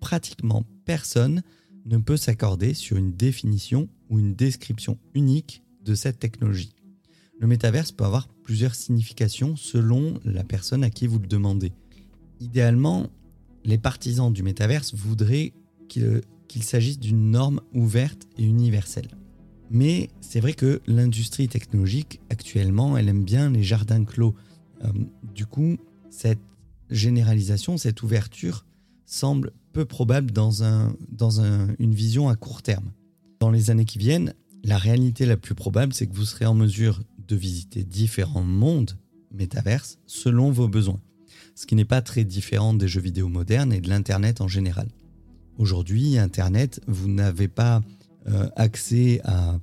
Pratiquement 0.00 0.64
personne 0.84 1.42
ne 1.86 1.98
peut 1.98 2.16
s'accorder 2.16 2.74
sur 2.74 2.96
une 2.96 3.12
définition 3.12 3.88
ou 4.08 4.18
une 4.18 4.34
description 4.34 4.98
unique 5.14 5.62
de 5.84 5.94
cette 5.94 6.18
technologie. 6.18 6.74
Le 7.38 7.46
métaverse 7.46 7.92
peut 7.92 8.04
avoir 8.04 8.28
plusieurs 8.28 8.74
significations 8.74 9.56
selon 9.56 10.20
la 10.24 10.44
personne 10.44 10.84
à 10.84 10.90
qui 10.90 11.06
vous 11.06 11.18
le 11.18 11.26
demandez. 11.26 11.72
Idéalement, 12.40 13.08
les 13.64 13.78
partisans 13.78 14.32
du 14.32 14.42
métaverse 14.42 14.94
voudraient 14.94 15.52
qu'il 16.50 16.64
s'agisse 16.64 16.98
d'une 16.98 17.30
norme 17.30 17.60
ouverte 17.74 18.26
et 18.36 18.44
universelle. 18.44 19.06
Mais 19.70 20.10
c'est 20.20 20.40
vrai 20.40 20.52
que 20.52 20.82
l'industrie 20.88 21.46
technologique, 21.46 22.20
actuellement, 22.28 22.96
elle 22.96 23.08
aime 23.08 23.22
bien 23.22 23.50
les 23.50 23.62
jardins 23.62 24.04
clos. 24.04 24.34
Euh, 24.84 24.88
du 25.32 25.46
coup, 25.46 25.76
cette 26.10 26.40
généralisation, 26.90 27.76
cette 27.76 28.02
ouverture 28.02 28.66
semble 29.06 29.52
peu 29.72 29.84
probable 29.84 30.32
dans, 30.32 30.64
un, 30.64 30.96
dans 31.12 31.40
une 31.40 31.94
vision 31.94 32.28
à 32.28 32.34
court 32.34 32.62
terme. 32.62 32.90
Dans 33.38 33.52
les 33.52 33.70
années 33.70 33.84
qui 33.84 33.98
viennent, 33.98 34.34
la 34.64 34.76
réalité 34.76 35.26
la 35.26 35.36
plus 35.36 35.54
probable, 35.54 35.94
c'est 35.94 36.08
que 36.08 36.16
vous 36.16 36.24
serez 36.24 36.46
en 36.46 36.54
mesure 36.54 37.00
de 37.28 37.36
visiter 37.36 37.84
différents 37.84 38.42
mondes 38.42 38.98
métaverses 39.30 39.98
selon 40.08 40.50
vos 40.50 40.66
besoins 40.66 41.00
ce 41.54 41.66
qui 41.66 41.74
n'est 41.74 41.84
pas 41.84 42.00
très 42.00 42.24
différent 42.24 42.72
des 42.72 42.88
jeux 42.88 43.02
vidéo 43.02 43.28
modernes 43.28 43.72
et 43.72 43.80
de 43.80 43.88
l'Internet 43.90 44.40
en 44.40 44.48
général. 44.48 44.88
Aujourd'hui, 45.60 46.16
Internet, 46.16 46.80
vous 46.86 47.06
n'avez 47.06 47.46
pas 47.46 47.82
euh, 48.28 48.48
accès 48.56 49.20
à 49.24 49.60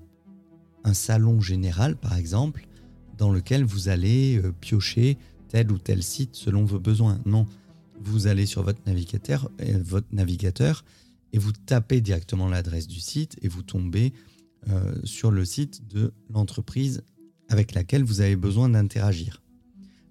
un 0.84 0.94
salon 0.94 1.42
général, 1.42 1.96
par 1.96 2.16
exemple, 2.16 2.68
dans 3.18 3.32
lequel 3.32 3.64
vous 3.64 3.90
allez 3.90 4.38
euh, 4.38 4.52
piocher 4.52 5.18
tel 5.48 5.72
ou 5.72 5.80
tel 5.80 6.04
site 6.04 6.36
selon 6.36 6.66
vos 6.66 6.80
besoins. 6.80 7.20
Non, 7.26 7.48
vous 8.00 8.28
allez 8.28 8.46
sur 8.46 8.62
votre 8.62 8.80
navigateur, 8.86 9.50
euh, 9.60 9.82
votre 9.84 10.06
navigateur 10.12 10.86
et 11.34 11.40
vous 11.40 11.52
tapez 11.52 12.00
directement 12.00 12.48
l'adresse 12.48 12.88
du 12.88 13.00
site 13.00 13.36
et 13.42 13.48
vous 13.48 13.64
tombez 13.64 14.14
sur 15.04 15.32
le 15.32 15.46
site 15.46 15.88
de 15.88 16.12
l'entreprise 16.30 17.02
avec 17.48 17.74
laquelle 17.74 18.04
vous 18.04 18.22
avez 18.22 18.36
besoin 18.36 18.70
d'interagir. 18.70 19.42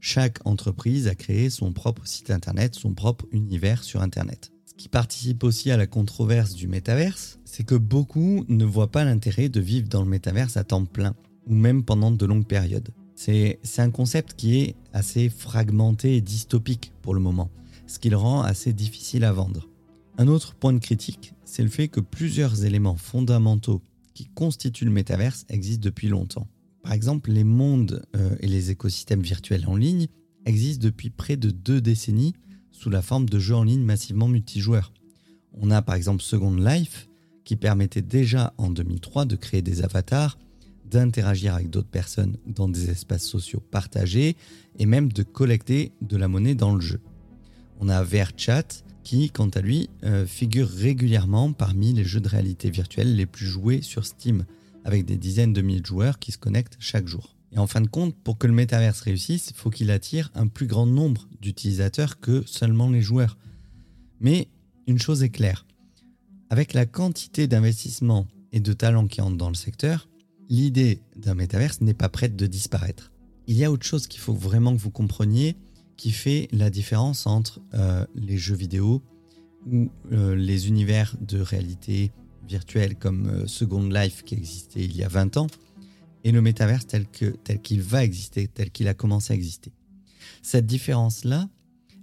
Chaque 0.01 0.39
entreprise 0.47 1.09
a 1.09 1.15
créé 1.15 1.51
son 1.51 1.73
propre 1.73 2.07
site 2.07 2.31
internet, 2.31 2.75
son 2.75 2.95
propre 2.95 3.27
univers 3.33 3.85
sur 3.85 4.01
internet. 4.01 4.51
Qui 4.77 4.89
participe 4.89 5.43
aussi 5.43 5.71
à 5.71 5.77
la 5.77 5.87
controverse 5.87 6.55
du 6.55 6.69
métaverse, 6.69 7.39
c'est 7.45 7.65
que 7.65 7.75
beaucoup 7.75 8.45
ne 8.49 8.65
voient 8.65 8.91
pas 8.91 9.05
l'intérêt 9.05 9.49
de 9.49 9.61
vivre 9.61 9.89
dans 9.89 10.03
le 10.03 10.09
métaverse 10.09 10.59
à 10.59 10.65
temps 10.65 10.85
plein, 10.85 11.15
ou 11.47 11.55
même 11.55 11.83
pendant 11.83 12.11
de 12.11 12.27
longues 12.27 12.47
périodes. 12.47 12.91
C'est 13.15 13.59
un 13.79 13.91
concept 13.91 14.35
qui 14.35 14.59
est 14.59 14.77
assez 14.93 15.31
fragmenté 15.31 16.17
et 16.17 16.21
dystopique 16.21 16.93
pour 17.01 17.15
le 17.15 17.21
moment, 17.21 17.51
ce 17.87 17.99
qui 17.99 18.11
le 18.11 18.19
rend 18.19 18.43
assez 18.43 18.75
difficile 18.75 19.25
à 19.25 19.33
vendre. 19.33 19.71
Un 20.19 20.29
autre 20.29 20.55
point 20.55 20.75
de 20.75 20.79
critique, 20.79 21.33
c'est 21.45 21.63
le 21.63 21.71
fait 21.71 21.89
que 21.89 22.01
plusieurs 22.01 22.65
éléments 22.65 22.97
fondamentaux 22.97 23.83
qui 24.13 24.27
constituent 24.27 24.85
le 24.85 24.91
métaverse 24.91 25.47
existent 25.49 25.85
depuis 25.85 26.09
longtemps. 26.09 26.49
Par 26.83 26.93
exemple, 26.93 27.31
les 27.31 27.45
mondes 27.45 28.05
euh, 28.15 28.37
et 28.41 28.47
les 28.47 28.71
écosystèmes 28.71 29.23
virtuels 29.23 29.67
en 29.67 29.77
ligne 29.77 30.07
existent 30.45 30.85
depuis 30.85 31.11
près 31.11 31.37
de 31.37 31.51
deux 31.51 31.81
décennies 31.81 32.35
sous 32.77 32.91
la 32.91 33.03
forme 33.03 33.29
de 33.29 33.39
jeux 33.39 33.55
en 33.55 33.65
ligne 33.65 33.83
massivement 33.83 34.29
multijoueurs. 34.29 34.93
On 35.55 35.71
a 35.71 35.81
par 35.83 35.95
exemple 35.95 36.23
Second 36.23 36.55
Life 36.55 37.09
qui 37.45 37.57
permettait 37.57 38.03
déjà 38.03 38.53
en 38.59 38.71
2003 38.71 39.25
de 39.25 39.37
créer 39.37 39.63
des 39.63 39.83
avatars, 39.83 40.39
d'interagir 40.85 41.55
avec 41.55 41.71
d'autres 41.71 41.89
personnes 41.89 42.37
dans 42.47 42.69
des 42.69 42.91
espaces 42.91 43.25
sociaux 43.25 43.61
partagés 43.61 44.37
et 44.79 44.87
même 44.87 45.13
de 45.13 45.23
collecter 45.23 45.93
de 46.03 46.17
la 46.17 46.29
monnaie 46.29 46.55
dans 46.55 46.75
le 46.75 46.81
jeu. 46.81 47.01
On 47.81 47.89
a 47.89 48.03
VRChat 48.03 48.85
qui, 49.03 49.31
quant 49.31 49.49
à 49.49 49.61
lui, 49.61 49.89
euh, 50.05 50.27
figure 50.27 50.69
régulièrement 50.69 51.53
parmi 51.53 51.93
les 51.93 52.05
jeux 52.05 52.21
de 52.21 52.29
réalité 52.29 52.71
virtuelle 52.71 53.17
les 53.17 53.27
plus 53.27 53.47
joués 53.47 53.81
sur 53.81 54.05
Steam 54.05 54.45
avec 54.85 55.05
des 55.05 55.17
dizaines 55.17 55.53
de 55.53 55.63
milliers 55.63 55.81
de 55.81 55.87
joueurs 55.87 56.19
qui 56.19 56.33
se 56.33 56.39
connectent 56.39 56.77
chaque 56.79 57.09
jour. 57.09 57.36
Et 57.57 57.59
en 57.59 57.67
fin 57.67 57.81
de 57.81 57.89
compte, 57.89 58.15
pour 58.15 58.37
que 58.37 58.47
le 58.47 58.53
métaverse 58.53 59.01
réussisse, 59.01 59.49
il 59.49 59.57
faut 59.57 59.71
qu'il 59.71 59.91
attire 59.91 60.31
un 60.35 60.47
plus 60.47 60.67
grand 60.67 60.85
nombre 60.85 61.27
d'utilisateurs 61.41 62.21
que 62.21 62.45
seulement 62.47 62.91
les 62.91 63.01
joueurs. 63.01 63.39
Mais 64.21 64.49
une 64.87 64.99
chose 64.99 65.23
est 65.23 65.31
claire, 65.31 65.67
avec 66.51 66.75
la 66.75 66.85
quantité 66.85 67.47
d'investissement 67.47 68.27
et 68.53 68.61
de 68.61 68.73
talents 68.75 69.07
qui 69.07 69.23
entrent 69.23 69.39
dans 69.39 69.49
le 69.49 69.55
secteur, 69.55 70.09
l'idée 70.51 71.01
d'un 71.17 71.35
métaverse 71.35 71.81
n'est 71.81 71.95
pas 71.95 72.11
prête 72.11 72.37
de 72.37 72.47
disparaître. 72.47 73.11
Il 73.47 73.57
y 73.57 73.65
a 73.65 73.73
autre 73.73 73.87
chose 73.87 74.07
qu'il 74.07 74.21
faut 74.21 74.35
vraiment 74.35 74.77
que 74.77 74.81
vous 74.81 74.91
compreniez 74.91 75.57
qui 75.97 76.13
fait 76.13 76.49
la 76.53 76.69
différence 76.69 77.27
entre 77.27 77.61
euh, 77.73 78.05
les 78.15 78.37
jeux 78.37 78.55
vidéo 78.55 79.03
ou 79.67 79.91
euh, 80.13 80.37
les 80.37 80.69
univers 80.69 81.17
de 81.21 81.41
réalité 81.41 82.13
virtuel 82.47 82.97
comme 82.97 83.29
euh, 83.29 83.47
Second 83.47 83.89
Life 83.89 84.25
qui 84.25 84.35
existait 84.35 84.85
il 84.85 84.95
y 84.95 85.03
a 85.03 85.09
20 85.09 85.39
ans 85.39 85.47
et 86.27 86.33
le 86.33 86.43
métaverse 86.43 86.89
tel 86.89 87.07
qu'il 87.07 87.37
tel 87.45 87.63
qu'il 87.63 87.81
va 87.81 88.03
exister, 88.03 88.49
tel 88.49 88.73
qu'il 88.73 88.89
a 88.89 88.95
commencé 88.95 89.33
à 89.33 89.37
exister. 89.37 89.73
Cette 90.43 90.67
différence-là, 90.67 91.49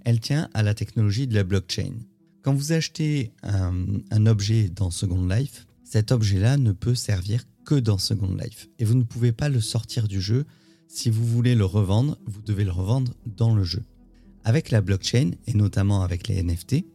elle 0.05 0.21
tient 0.21 0.49
à 0.53 0.63
la 0.63 0.73
technologie 0.73 1.27
de 1.27 1.35
la 1.35 1.43
blockchain. 1.43 1.91
Quand 2.41 2.53
vous 2.53 2.71
achetez 2.71 3.33
un, 3.43 4.25
objet 4.25 4.69
dans 4.69 4.91
Second 4.91 5.27
Life, 5.27 5.67
cet 5.83 6.13
objet-là 6.13 6.55
ne 6.55 6.71
peut 6.71 6.95
servir 6.95 7.43
que 7.65 7.75
dans 7.75 7.97
Second 7.97 8.33
Life. 8.33 8.69
Et 8.79 8.85
vous 8.85 8.95
ne 8.95 9.03
pouvez 9.03 9.33
pas 9.33 9.49
le 9.49 9.59
sortir 9.59 10.07
du 10.07 10.21
jeu. 10.21 10.45
Si 10.87 11.09
vous 11.09 11.25
voulez 11.25 11.53
le 11.53 11.65
revendre, 11.65 12.17
vous 12.25 12.41
devez 12.41 12.63
le 12.63 12.71
revendre 12.71 13.13
dans 13.25 13.53
le 13.53 13.65
jeu. 13.65 13.83
Avec 14.45 14.71
la 14.71 14.79
blockchain, 14.79 15.31
et 15.47 15.53
notamment 15.53 16.01
avec 16.01 16.29
les 16.29 16.41
NFT, 16.41 16.85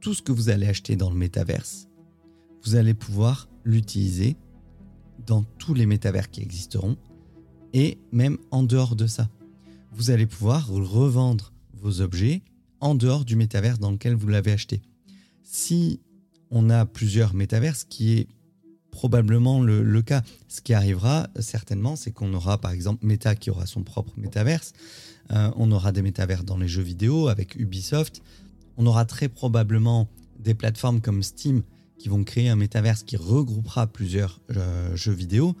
tout 0.00 0.12
ce 0.12 0.22
que 0.22 0.32
vous 0.32 0.48
allez 0.48 0.66
acheter 0.66 0.96
dans 0.96 1.10
le 1.10 1.16
métaverse 1.16 1.88
vous 2.64 2.76
allez 2.76 2.94
pouvoir 2.94 3.48
l'utiliser 3.64 4.36
dans 5.28 5.44
tous 5.58 5.74
les 5.74 5.86
métavers 5.86 6.30
qui 6.30 6.40
existeront 6.40 6.96
et 7.72 7.98
même 8.10 8.38
en 8.50 8.62
dehors 8.62 8.96
de 8.96 9.06
ça. 9.06 9.28
Vous 9.92 10.10
allez 10.10 10.26
pouvoir 10.26 10.68
revendre 10.68 11.52
vos 11.74 12.00
objets 12.00 12.42
en 12.80 12.94
dehors 12.94 13.24
du 13.24 13.36
métavers 13.36 13.78
dans 13.78 13.90
lequel 13.90 14.14
vous 14.14 14.28
l'avez 14.28 14.52
acheté. 14.52 14.80
Si 15.42 16.00
on 16.50 16.70
a 16.70 16.86
plusieurs 16.86 17.34
métavers, 17.34 17.76
ce 17.76 17.84
qui 17.84 18.12
est 18.12 18.28
probablement 18.90 19.60
le, 19.62 20.02
cas, 20.02 20.22
ce 20.48 20.60
qui 20.62 20.72
arrivera 20.72 21.28
certainement, 21.38 21.94
c'est 21.94 22.10
qu'on 22.10 22.32
aura 22.32 22.58
par 22.58 22.72
exemple 22.72 23.06
Meta 23.06 23.34
qui 23.34 23.50
aura 23.50 23.66
son 23.66 23.82
propre 23.82 24.14
métaverse, 24.16 24.72
euh, 25.30 25.50
on 25.56 25.70
aura 25.70 25.92
des 25.92 26.02
métavers 26.02 26.42
dans 26.42 26.56
les 26.56 26.68
jeux 26.68 26.82
vidéo 26.82 27.28
avec 27.28 27.54
Ubisoft, 27.56 28.22
On 28.78 28.86
aura 28.86 29.04
très 29.04 29.28
probablement 29.28 30.08
des 30.38 30.54
plateformes 30.54 31.00
comme 31.00 31.22
Steam 31.22 31.62
qui 31.98 32.08
vont 32.08 32.24
créer 32.24 32.48
un 32.48 32.56
métaverse 32.56 33.02
qui 33.02 33.16
regroupera 33.16 33.86
plusieurs 33.86 34.40
euh, 34.56 34.94
jeux 34.96 35.12
vidéo. 35.12 35.56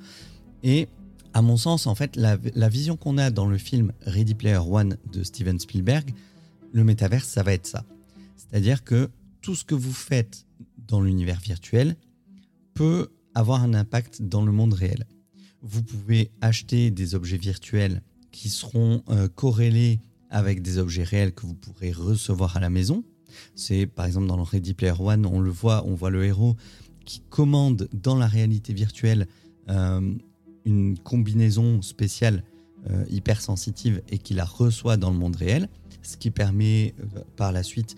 Et 0.62 0.88
à 1.34 1.42
mon 1.42 1.56
sens, 1.56 1.86
en 1.86 1.94
fait, 1.94 2.16
la, 2.16 2.36
vision 2.68 2.96
qu'on 2.96 3.18
a 3.18 3.30
dans 3.30 3.46
le 3.46 3.58
film 3.58 3.92
Ready 4.02 4.34
Player 4.34 4.58
One 4.58 4.96
de 5.12 5.22
Steven 5.22 5.58
Spielberg, 5.58 6.14
le 6.72 6.84
métaverse, 6.84 7.28
ça 7.28 7.42
va 7.42 7.52
être 7.52 7.66
ça. 7.66 7.84
C'est-à-dire 8.36 8.84
que 8.84 9.10
tout 9.40 9.54
ce 9.54 9.64
que 9.64 9.74
vous 9.74 9.92
faites 9.92 10.46
dans 10.86 11.00
l'univers 11.00 11.40
virtuel 11.40 11.96
peut 12.74 13.08
avoir 13.34 13.62
un 13.62 13.74
impact 13.74 14.22
dans 14.22 14.44
le 14.44 14.52
monde 14.52 14.72
réel. 14.74 15.06
Vous 15.62 15.82
pouvez 15.82 16.30
acheter 16.40 16.90
des 16.90 17.14
objets 17.14 17.36
virtuels 17.36 18.02
qui 18.30 18.48
seront 18.48 19.02
euh, 19.08 19.28
corrélés 19.28 20.00
avec 20.30 20.62
des 20.62 20.78
objets 20.78 21.04
réels 21.04 21.32
que 21.32 21.46
vous 21.46 21.54
pourrez 21.54 21.92
recevoir 21.92 22.56
à 22.56 22.60
la 22.60 22.70
maison. 22.70 23.04
C'est 23.54 23.86
par 23.86 24.06
exemple 24.06 24.26
dans 24.26 24.42
Ready 24.42 24.74
Player 24.74 24.94
One, 24.98 25.26
on 25.26 25.40
le 25.40 25.50
voit, 25.50 25.84
on 25.86 25.94
voit 25.94 26.10
le 26.10 26.24
héros 26.24 26.56
qui 27.04 27.22
commande 27.30 27.88
dans 27.92 28.16
la 28.16 28.26
réalité 28.26 28.74
virtuelle 28.74 29.26
euh, 29.70 30.14
une 30.66 30.98
combinaison 30.98 31.80
spéciale 31.80 32.44
euh, 32.90 33.04
hypersensitive 33.08 34.02
et 34.10 34.18
qui 34.18 34.34
la 34.34 34.44
reçoit 34.44 34.98
dans 34.98 35.10
le 35.10 35.16
monde 35.16 35.36
réel, 35.36 35.68
ce 36.02 36.18
qui 36.18 36.30
permet 36.30 36.94
euh, 37.00 37.20
par 37.36 37.52
la 37.52 37.62
suite 37.62 37.96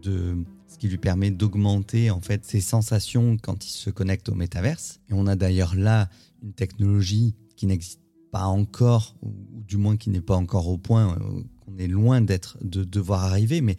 de 0.00 0.36
ce 0.68 0.78
qui 0.78 0.88
lui 0.88 0.96
permet 0.96 1.30
d'augmenter 1.30 2.10
en 2.10 2.20
fait 2.20 2.44
ses 2.44 2.60
sensations 2.60 3.36
quand 3.36 3.66
il 3.66 3.70
se 3.70 3.90
connecte 3.90 4.28
au 4.28 4.34
métaverse. 4.34 5.00
Et 5.10 5.12
on 5.12 5.26
a 5.26 5.34
d'ailleurs 5.34 5.74
là 5.74 6.08
une 6.42 6.52
technologie 6.52 7.34
qui 7.56 7.66
n'existe 7.66 8.00
pas 8.30 8.44
encore, 8.44 9.16
ou, 9.22 9.32
du 9.66 9.76
moins 9.76 9.96
qui 9.96 10.08
n'est 10.08 10.22
pas 10.22 10.36
encore 10.36 10.68
au 10.68 10.78
point, 10.78 11.18
qu'on 11.60 11.76
est 11.78 11.88
loin 11.88 12.20
d'être 12.20 12.56
de 12.62 12.84
devoir 12.84 13.24
arriver, 13.24 13.60
mais 13.60 13.76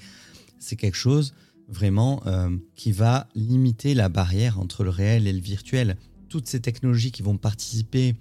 c'est 0.64 0.76
quelque 0.76 0.96
chose 0.96 1.34
vraiment 1.68 2.22
euh, 2.26 2.50
qui 2.76 2.92
va 2.92 3.28
limiter 3.36 3.94
la 3.94 4.10
barrière 4.10 4.60
entre 4.60 4.84
le 4.84 4.90
réel 4.90 5.28
et 5.28 5.34
le 5.34 5.40
virtuel. 5.40 5.98
Toutes 6.30 6.48
ces 6.48 6.60
technologies 6.60 7.12
qui 7.12 7.22
vont 7.22 7.38
participer 7.38 8.16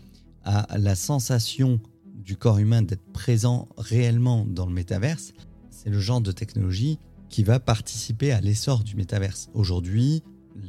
à 0.45 0.67
la 0.79 0.95
sensation 0.95 1.81
du 2.15 2.37
corps 2.37 2.59
humain 2.59 2.83
d'être 2.83 3.05
présent 3.13 3.69
réellement 3.77 4.45
dans 4.47 4.67
le 4.67 4.73
métaverse, 4.73 5.33
c'est 5.71 5.91
le 5.91 6.01
genre 6.01 6.21
de 6.21 6.33
technologie 6.33 6.99
qui 7.29 7.43
va 7.45 7.61
participer 7.61 8.33
à 8.33 8.41
l'essor 8.41 8.85
du 8.85 8.97
métaverse. 8.97 9.49
Aujourd'hui, 9.55 10.23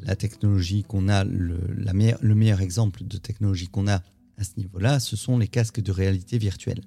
la 0.03 0.15
technologie 0.15 0.83
qu'on 0.83 1.09
a, 1.09 1.23
le, 1.23 1.59
le 1.67 2.35
meilleur 2.35 2.61
exemple 2.61 3.03
de 3.03 3.17
technologie 3.17 3.67
qu'on 3.67 3.87
a 3.87 4.01
à 4.37 4.43
ce 4.43 4.53
niveau-là, 4.57 4.99
ce 4.99 5.15
sont 5.15 5.37
les 5.37 5.47
casques 5.47 5.81
de 5.81 5.91
réalité 5.91 6.37
virtuelle. 6.37 6.81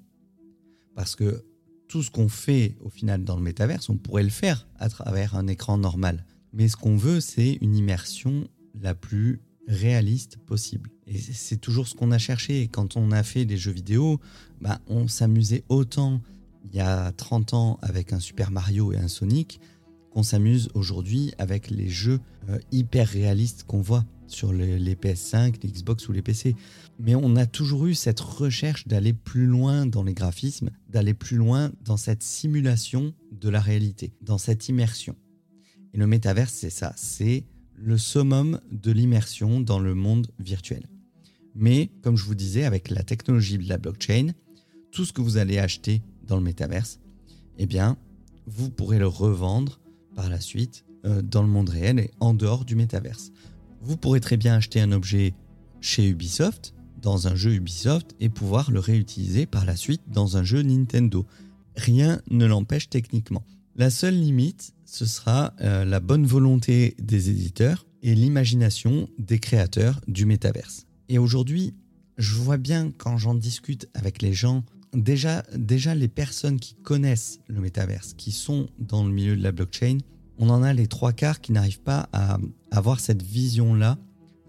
Parce 0.94 1.14
que 1.14 1.44
tout 1.88 2.02
ce 2.02 2.10
qu'on 2.10 2.28
fait 2.28 2.76
au 2.80 2.88
final 2.88 3.24
dans 3.24 3.36
le 3.36 3.42
métaverse, 3.42 3.88
on 3.88 3.96
pourrait 3.96 4.22
le 4.22 4.30
faire 4.30 4.66
à 4.78 4.88
travers 4.88 5.36
un 5.36 5.46
écran 5.46 5.78
normal. 5.78 6.24
Mais 6.52 6.68
ce 6.68 6.76
qu'on 6.76 6.96
veut, 6.96 7.20
c'est 7.20 7.58
une 7.60 7.76
immersion 7.76 8.48
la 8.80 8.94
plus 8.94 9.40
réaliste 9.68 10.38
possible. 10.38 10.90
Et 11.06 11.18
c'est 11.18 11.58
toujours 11.58 11.88
ce 11.88 11.94
qu'on 11.94 12.12
a 12.12 12.18
cherché. 12.18 12.68
Quand 12.68 12.96
on 12.96 13.10
a 13.10 13.22
fait 13.22 13.44
des 13.44 13.56
jeux 13.56 13.72
vidéo, 13.72 14.20
bah, 14.60 14.80
on 14.86 15.08
s'amusait 15.08 15.64
autant 15.68 16.20
il 16.64 16.74
y 16.74 16.80
a 16.80 17.12
30 17.12 17.54
ans 17.54 17.78
avec 17.82 18.12
un 18.12 18.20
Super 18.20 18.50
Mario 18.50 18.92
et 18.92 18.96
un 18.96 19.08
Sonic 19.08 19.60
qu'on 20.10 20.22
s'amuse 20.22 20.68
aujourd'hui 20.74 21.32
avec 21.38 21.70
les 21.70 21.88
jeux 21.88 22.20
euh, 22.48 22.58
hyper 22.72 23.08
réalistes 23.08 23.64
qu'on 23.64 23.80
voit 23.80 24.04
sur 24.28 24.52
les, 24.52 24.94
PS5, 24.94 25.62
les 25.62 25.70
Xbox 25.70 26.08
ou 26.08 26.12
les 26.12 26.22
PC. 26.22 26.54
Mais 26.98 27.14
on 27.14 27.36
a 27.36 27.46
toujours 27.46 27.86
eu 27.86 27.94
cette 27.94 28.20
recherche 28.20 28.86
d'aller 28.86 29.12
plus 29.12 29.46
loin 29.46 29.86
dans 29.86 30.02
les 30.02 30.14
graphismes, 30.14 30.70
d'aller 30.88 31.14
plus 31.14 31.36
loin 31.36 31.72
dans 31.84 31.96
cette 31.96 32.22
simulation 32.22 33.14
de 33.32 33.48
la 33.48 33.60
réalité, 33.60 34.12
dans 34.22 34.38
cette 34.38 34.68
immersion. 34.68 35.16
Et 35.94 35.98
le 35.98 36.06
métaverse, 36.06 36.52
c'est 36.52 36.70
ça, 36.70 36.92
c'est 36.96 37.44
le 37.74 37.98
summum 37.98 38.60
de 38.70 38.90
l'immersion 38.90 39.60
dans 39.60 39.78
le 39.78 39.94
monde 39.94 40.28
virtuel. 40.38 40.86
Mais 41.54 41.90
comme 42.02 42.16
je 42.16 42.24
vous 42.24 42.34
disais, 42.34 42.64
avec 42.64 42.90
la 42.90 43.02
technologie 43.02 43.58
de 43.58 43.68
la 43.68 43.78
blockchain, 43.78 44.32
tout 44.90 45.04
ce 45.04 45.12
que 45.12 45.20
vous 45.20 45.36
allez 45.36 45.58
acheter 45.58 46.02
dans 46.26 46.36
le 46.36 46.42
métaverse, 46.42 47.00
eh 47.58 47.66
bien, 47.66 47.96
vous 48.46 48.70
pourrez 48.70 48.98
le 48.98 49.06
revendre 49.06 49.80
par 50.14 50.28
la 50.28 50.40
suite 50.40 50.84
euh, 51.04 51.22
dans 51.22 51.42
le 51.42 51.48
monde 51.48 51.68
réel 51.68 51.98
et 51.98 52.10
en 52.20 52.34
dehors 52.34 52.64
du 52.64 52.76
métaverse 52.76 53.32
vous 53.80 53.96
pourrez 53.96 54.20
très 54.20 54.36
bien 54.36 54.54
acheter 54.54 54.80
un 54.80 54.92
objet 54.92 55.34
chez 55.80 56.08
Ubisoft, 56.08 56.74
dans 57.00 57.28
un 57.28 57.34
jeu 57.34 57.54
Ubisoft, 57.54 58.14
et 58.20 58.28
pouvoir 58.28 58.70
le 58.70 58.80
réutiliser 58.80 59.46
par 59.46 59.64
la 59.64 59.76
suite 59.76 60.02
dans 60.08 60.36
un 60.36 60.42
jeu 60.42 60.62
Nintendo. 60.62 61.26
Rien 61.76 62.20
ne 62.30 62.46
l'empêche 62.46 62.88
techniquement. 62.88 63.44
La 63.76 63.90
seule 63.90 64.18
limite, 64.18 64.74
ce 64.86 65.04
sera 65.04 65.52
euh, 65.60 65.84
la 65.84 66.00
bonne 66.00 66.26
volonté 66.26 66.96
des 66.98 67.28
éditeurs 67.28 67.86
et 68.02 68.14
l'imagination 68.14 69.08
des 69.18 69.38
créateurs 69.38 70.00
du 70.08 70.24
métaverse. 70.24 70.86
Et 71.08 71.18
aujourd'hui, 71.18 71.74
je 72.16 72.34
vois 72.34 72.56
bien 72.56 72.90
quand 72.96 73.18
j'en 73.18 73.34
discute 73.34 73.88
avec 73.94 74.22
les 74.22 74.32
gens, 74.32 74.64
déjà, 74.94 75.44
déjà 75.54 75.94
les 75.94 76.08
personnes 76.08 76.58
qui 76.58 76.74
connaissent 76.74 77.40
le 77.48 77.60
métaverse, 77.60 78.14
qui 78.14 78.32
sont 78.32 78.68
dans 78.78 79.04
le 79.04 79.12
milieu 79.12 79.36
de 79.36 79.42
la 79.42 79.52
blockchain, 79.52 79.98
on 80.38 80.50
en 80.50 80.62
a 80.62 80.72
les 80.72 80.86
trois 80.86 81.12
quarts 81.12 81.40
qui 81.40 81.52
n'arrivent 81.52 81.82
pas 81.82 82.08
à 82.12 82.38
avoir 82.70 83.00
cette 83.00 83.22
vision-là 83.22 83.98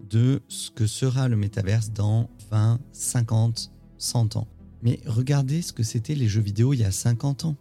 de 0.08 0.42
ce 0.48 0.70
que 0.70 0.86
sera 0.86 1.28
le 1.28 1.36
métaverse 1.36 1.92
dans 1.92 2.30
20, 2.50 2.78
50, 2.92 3.72
100 3.98 4.36
ans. 4.36 4.48
Mais 4.82 5.00
regardez 5.06 5.62
ce 5.62 5.72
que 5.72 5.82
c'était 5.82 6.14
les 6.14 6.28
jeux 6.28 6.40
vidéo 6.40 6.72
il 6.72 6.80
y 6.80 6.84
a 6.84 6.90
50 6.92 7.44
ans. 7.44 7.56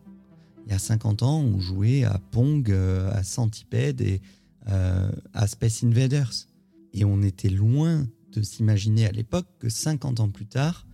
Il 0.65 0.71
y 0.71 0.75
a 0.75 0.79
50 0.79 1.23
ans, 1.23 1.39
on 1.39 1.59
jouait 1.59 2.03
à 2.03 2.19
Pong, 2.31 2.69
euh, 2.69 3.09
à 3.13 3.23
Centipede 3.23 4.01
et 4.01 4.21
euh, 4.69 5.09
à 5.33 5.47
Space 5.47 5.83
Invaders. 5.83 6.47
Et 6.93 7.05
on 7.05 7.21
était 7.21 7.49
loin 7.49 8.05
de 8.33 8.41
s'imaginer 8.41 9.07
à 9.07 9.11
l'époque 9.11 9.47
que 9.59 9.69
50 9.69 10.19
ans 10.19 10.29
plus 10.29 10.45
tard, 10.45 10.85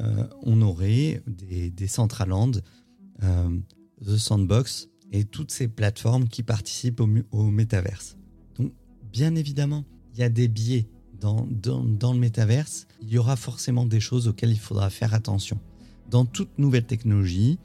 euh, 0.00 0.26
on 0.42 0.60
aurait 0.62 1.22
des, 1.26 1.70
des 1.70 1.86
Centraland, 1.86 2.52
The 4.04 4.16
Sandbox, 4.18 4.88
et 5.14 5.24
toutes 5.24 5.52
ces 5.52 5.68
plateformes 5.68 6.26
qui 6.26 6.42
participent 6.42 7.00
au, 7.00 7.08
au 7.30 7.44
métaverse. 7.44 8.16
Donc, 8.58 8.72
bien 9.12 9.36
évidemment, 9.36 9.84
il 10.12 10.18
y 10.18 10.22
a 10.24 10.28
des 10.28 10.48
biais 10.48 10.88
dans, 11.20 11.46
dans, 11.48 12.12
le 12.12 12.18
métaverse. 12.18 12.88
Il 13.00 13.10
y 13.10 13.16
aura 13.16 13.36
forcément 13.36 13.86
des 13.86 14.00
choses 14.00 14.26
auxquelles 14.26 14.50
il 14.50 14.58
faudra 14.58 14.90
faire 14.90 15.14
attention. 15.14 15.60
Dans 16.10 16.24
toute 16.24 16.58
nouvelle 16.58 16.84
technologie, 16.84 17.60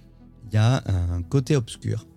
il 0.46 0.54
y 0.54 0.58
a 0.58 0.84
un 0.86 1.24
côté 1.24 1.56
obscur. 1.56 2.08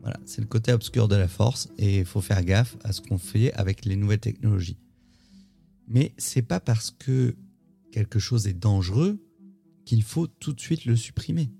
Voilà, 0.00 0.18
c'est 0.24 0.40
le 0.40 0.46
côté 0.46 0.72
obscur 0.72 1.06
de 1.06 1.16
la 1.16 1.28
force 1.28 1.68
et 1.76 1.98
il 1.98 2.06
faut 2.06 2.22
faire 2.22 2.42
gaffe 2.42 2.78
à 2.82 2.92
ce 2.92 3.02
qu'on 3.02 3.18
fait 3.18 3.52
avec 3.52 3.84
les 3.84 3.94
nouvelles 3.94 4.20
technologies. 4.20 4.78
Mais 5.86 6.14
c'est 6.16 6.42
pas 6.42 6.60
parce 6.60 6.90
que 6.90 7.36
quelque 7.92 8.18
chose 8.18 8.46
est 8.46 8.58
dangereux 8.58 9.22
qu'il 9.84 10.02
faut 10.02 10.26
tout 10.26 10.54
de 10.54 10.60
suite 10.60 10.86
le 10.86 10.96
supprimer 10.96 11.50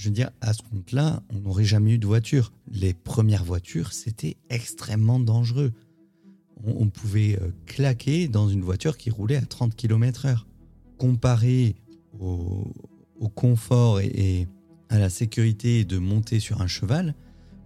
je 0.00 0.08
veux 0.08 0.14
dire, 0.14 0.30
à 0.40 0.54
ce 0.54 0.62
compte-là, 0.62 1.22
on 1.28 1.40
n'aurait 1.40 1.66
jamais 1.66 1.92
eu 1.92 1.98
de 1.98 2.06
voiture. 2.06 2.54
Les 2.72 2.94
premières 2.94 3.44
voitures, 3.44 3.92
c'était 3.92 4.38
extrêmement 4.48 5.20
dangereux. 5.20 5.74
On, 6.64 6.88
pouvait 6.88 7.38
euh, 7.38 7.50
claquer 7.66 8.26
dans 8.26 8.48
une 8.48 8.62
voiture 8.62 8.96
qui 8.96 9.10
roulait 9.10 9.36
à 9.36 9.44
30 9.44 9.76
km/h. 9.76 10.38
Comparé 10.96 11.76
au, 12.18 12.72
confort 13.34 14.00
et, 14.00 14.48
à 14.88 14.98
la 14.98 15.10
sécurité 15.10 15.84
de 15.84 15.98
monter 15.98 16.40
sur 16.40 16.62
un 16.62 16.66
cheval 16.66 17.14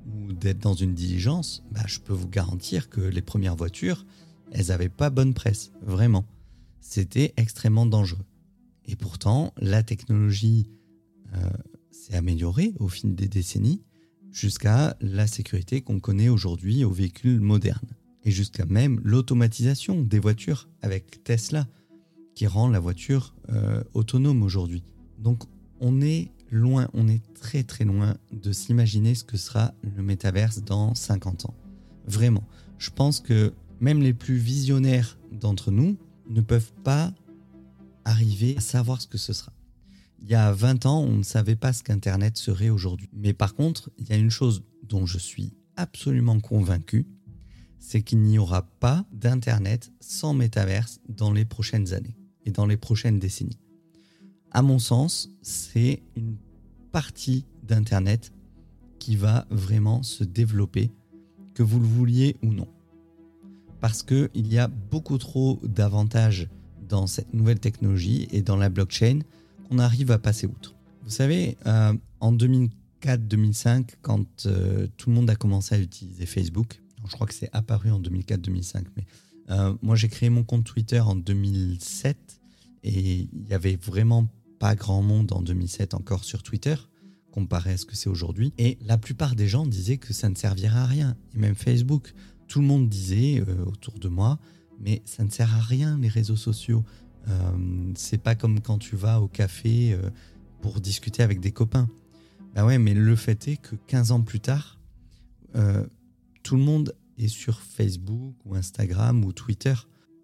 ou 0.05 0.33
d'être 0.33 0.59
dans 0.59 0.75
une 0.75 0.93
diligence, 0.93 1.63
bah, 1.71 1.85
je 1.87 2.01
peux 2.01 2.13
vous 2.13 2.29
garantir 2.29 2.91
que 2.91 3.01
les 3.01 3.23
premières 3.23 3.55
voitures, 3.55 4.05
elles 4.51 4.67
n'avaient 4.67 4.89
pas 4.89 5.09
bonne 5.09 5.35
presse, 5.35 5.71
vraiment. 5.83 6.25
C'était 6.81 7.33
extrêmement 7.37 7.87
dangereux. 7.87 8.25
Et 8.87 8.97
pourtant, 8.97 9.55
la 9.57 9.85
technologie 9.85 10.69
euh, 11.37 11.49
s'est 12.05 12.17
amélioré 12.17 12.75
au 12.79 12.89
fil 12.89 13.15
des 13.15 13.29
décennies 13.29 13.83
jusqu'à 14.31 14.97
la 15.01 15.27
sécurité 15.27 15.81
qu'on 15.81 16.01
connaît 16.01 16.29
aujourd'hui 16.29 16.85
aux 16.85 16.91
véhicules 16.91 17.41
modernes 17.41 17.89
et 18.25 18.31
jusqu'à 18.31 18.67
même 18.67 19.01
l'automatisation 19.05 20.03
des 20.03 20.19
voitures 20.19 20.69
avec 20.83 21.25
Tesla 21.25 21.67
qui 22.35 22.47
rend 22.47 22.69
la 22.69 22.81
voiture 22.81 23.35
euh, 23.51 23.83
autonome 23.95 24.43
aujourd'hui. 24.43 24.83
Donc 25.19 25.45
on 25.81 26.03
est 26.03 26.31
loin, 26.51 26.89
on 26.93 27.09
est 27.09 27.23
très 27.35 27.63
très 27.63 27.85
loin 27.85 28.17
de 28.33 28.53
s'imaginer 28.53 29.15
ce 29.15 29.25
que 29.25 29.39
sera 29.39 29.73
le 29.83 30.03
métaverse 30.03 30.63
dans 30.63 30.95
50 30.95 31.47
ans. 31.47 31.55
Vraiment, 32.07 32.45
je 32.77 32.91
pense 32.91 33.21
que 33.21 33.55
même 33.81 34.03
les 34.03 34.13
plus 34.13 34.37
visionnaires 34.37 35.19
d'entre 35.33 35.71
nous 35.71 35.97
ne 36.29 36.43
peuvent 36.43 36.73
pas 36.83 37.15
arriver 38.05 38.57
à 38.59 38.61
savoir 38.61 39.01
ce 39.01 39.07
que 39.07 39.19
ce 39.19 39.33
sera. 39.33 39.53
Il 40.27 40.31
y 40.31 40.35
a 40.37 40.53
20 40.53 40.87
ans, 40.87 41.03
on 41.03 41.19
ne 41.19 41.23
savait 41.23 41.55
pas 41.55 41.75
ce 41.75 41.83
qu'Internet 41.83 42.39
serait 42.39 42.71
aujourd'hui. 42.71 43.11
Mais 43.13 43.35
par 43.35 43.55
contre, 43.55 43.91
il 43.99 44.09
y 44.09 44.15
a 44.15 44.17
une 44.17 44.31
chose 44.31 44.65
dont 44.83 45.05
je 45.05 45.19
suis 45.19 45.53
absolument 45.77 46.41
convaincu, 46.41 47.07
c'est 47.79 48.01
qu'il 48.01 48.23
n'y 48.23 48.39
aura 48.39 48.63
pas 48.63 49.05
d'Internet 49.13 49.93
sans 50.01 50.33
métaverse 50.33 50.99
dans 51.11 51.31
les 51.31 51.45
prochaines 51.45 51.93
années 51.93 52.17
et 52.47 52.53
dans 52.53 52.65
les 52.65 52.79
prochaines 52.79 53.19
décennies. 53.19 53.59
À 54.51 54.63
mon 54.63 54.79
sens, 54.79 55.29
c'est 55.43 56.03
une 56.17 56.37
partie 56.91 57.45
d'Internet 57.63 58.33
qui 58.99 59.17
va 59.17 59.47
vraiment 59.51 60.03
se 60.03 60.25
développer 60.25 60.91
que 61.53 61.63
vous 61.63 61.81
le 61.81 61.87
vouliez 61.87 62.37
ou 62.43 62.55
non. 62.55 62.69
Parce 63.79 64.03
qu'il 64.03 64.31
y 64.35 64.57
a 64.57 64.69
beaucoup 64.69 65.19
trop 65.19 65.61
d'avantages 65.63 66.49
dans 66.89 67.07
cette 67.07 67.35
nouvelle 67.35 67.61
technologie 67.61 68.27
et 68.31 68.41
dans 68.41 68.57
la 68.57 68.71
blockchain 68.71 69.19
qu'on 69.69 69.79
arrive 69.79 70.11
à 70.11 70.19
passer 70.19 70.47
outre. 70.47 70.75
Vous 71.05 71.11
savez, 71.11 71.59
euh, 71.67 71.93
en 72.21 72.33
2004-2005, 72.33 73.97
quand 74.01 74.47
euh, 74.47 74.87
tout 74.97 75.11
le 75.11 75.17
monde 75.17 75.29
a 75.29 75.37
commencé 75.37 75.75
à 75.75 75.79
utiliser 75.79 76.25
Facebook, 76.25 76.81
je 77.07 77.13
crois 77.13 77.27
que 77.27 77.35
c'est 77.35 77.51
apparu 77.53 77.91
en 77.91 78.01
2004-2005, 78.01 78.85
mais 78.97 79.05
euh, 79.51 79.75
moi 79.83 79.97
j'ai 79.97 80.09
créé 80.09 80.31
mon 80.31 80.43
compte 80.43 80.65
Twitter 80.65 81.01
en 81.01 81.15
2007 81.15 82.41
et 82.85 83.29
il 83.31 83.49
y 83.49 83.53
avait 83.53 83.77
vraiment 83.77 84.27
pas 84.59 84.75
grand 84.75 85.03
monde 85.03 85.33
en 85.33 85.43
2007 85.43 85.93
encore 85.93 86.25
sur 86.25 86.43
Twitter 86.43 86.77
comparé 87.31 87.73
à 87.73 87.77
ce 87.77 87.85
que 87.85 87.97
c'est 87.97 88.09
aujourd'hui. 88.09 88.55
Et 88.57 88.79
la 88.81 88.97
plupart 88.97 89.35
des 89.35 89.49
gens 89.49 89.67
disaient 89.67 89.99
que 89.99 90.15
ça 90.15 90.29
ne 90.31 90.37
servirait 90.37 90.79
à 90.79 90.87
rien. 90.87 91.17
Et 91.35 91.39
même 91.39 91.57
Facebook, 91.57 92.15
tout 92.47 92.61
le 92.61 92.67
monde 92.67 92.89
disait 92.89 93.43
autour 93.67 93.99
de 93.99 94.09
moi, 94.09 94.39
mais 94.79 95.03
ça 95.05 95.25
ne 95.25 95.31
sert 95.31 95.53
à 95.53 95.61
rien 95.61 95.99
les 95.99 96.09
réseaux 96.09 96.37
sociaux. 96.37 96.85
Euh, 97.29 97.93
c'est 97.95 98.19
pas 98.19 98.35
comme 98.35 98.61
quand 98.61 98.79
tu 98.79 98.97
vas 98.97 99.21
au 99.21 99.29
café 99.29 99.93
euh, 99.93 100.11
pour 100.61 100.81
discuter 100.81 101.23
avec 101.23 101.41
des 101.41 101.53
copains. 101.53 101.89
Bah 102.55 102.65
ouais, 102.65 102.79
mais 102.79 102.95
le 102.95 103.17
fait 103.17 103.49
est 103.49 103.57
que 103.57 103.77
15 103.87 104.13
ans 104.13 104.23
plus 104.23 104.41
tard, 104.41 104.79
tout 106.43 106.57
le 106.57 106.63
monde 106.63 106.95
est 107.19 107.29
sur 107.29 107.61
Facebook 107.61 108.35
ou 108.45 108.55
Instagram 108.55 109.25
ou 109.25 109.33
Twitter. 109.33 109.75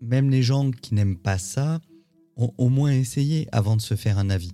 Même 0.00 0.30
les 0.30 0.42
gens 0.42 0.70
qui 0.70 0.94
n'aiment 0.94 1.16
pas 1.16 1.38
ça 1.38 1.80
ont 2.36 2.52
au 2.58 2.68
moins 2.68 2.92
essayé 2.92 3.48
avant 3.52 3.76
de 3.76 3.80
se 3.80 3.94
faire 3.94 4.18
un 4.18 4.30
avis. 4.30 4.52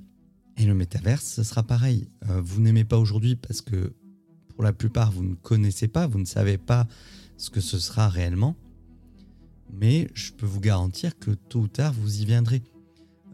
Et 0.56 0.64
le 0.64 0.74
métaverse, 0.74 1.24
ce 1.24 1.42
sera 1.42 1.62
pareil. 1.62 2.08
Euh, 2.28 2.40
vous 2.42 2.60
n'aimez 2.60 2.84
pas 2.84 2.98
aujourd'hui 2.98 3.36
parce 3.36 3.60
que 3.60 3.92
pour 4.48 4.64
la 4.64 4.72
plupart, 4.72 5.12
vous 5.12 5.22
ne 5.22 5.34
connaissez 5.34 5.86
pas, 5.86 6.06
vous 6.06 6.18
ne 6.18 6.24
savez 6.24 6.56
pas 6.56 6.86
ce 7.36 7.50
que 7.50 7.60
ce 7.60 7.78
sera 7.78 8.08
réellement. 8.08 8.56
Mais 9.72 10.08
je 10.14 10.32
peux 10.32 10.46
vous 10.46 10.60
garantir 10.60 11.18
que 11.18 11.32
tôt 11.32 11.60
ou 11.60 11.68
tard, 11.68 11.92
vous 11.92 12.22
y 12.22 12.24
viendrez. 12.24 12.62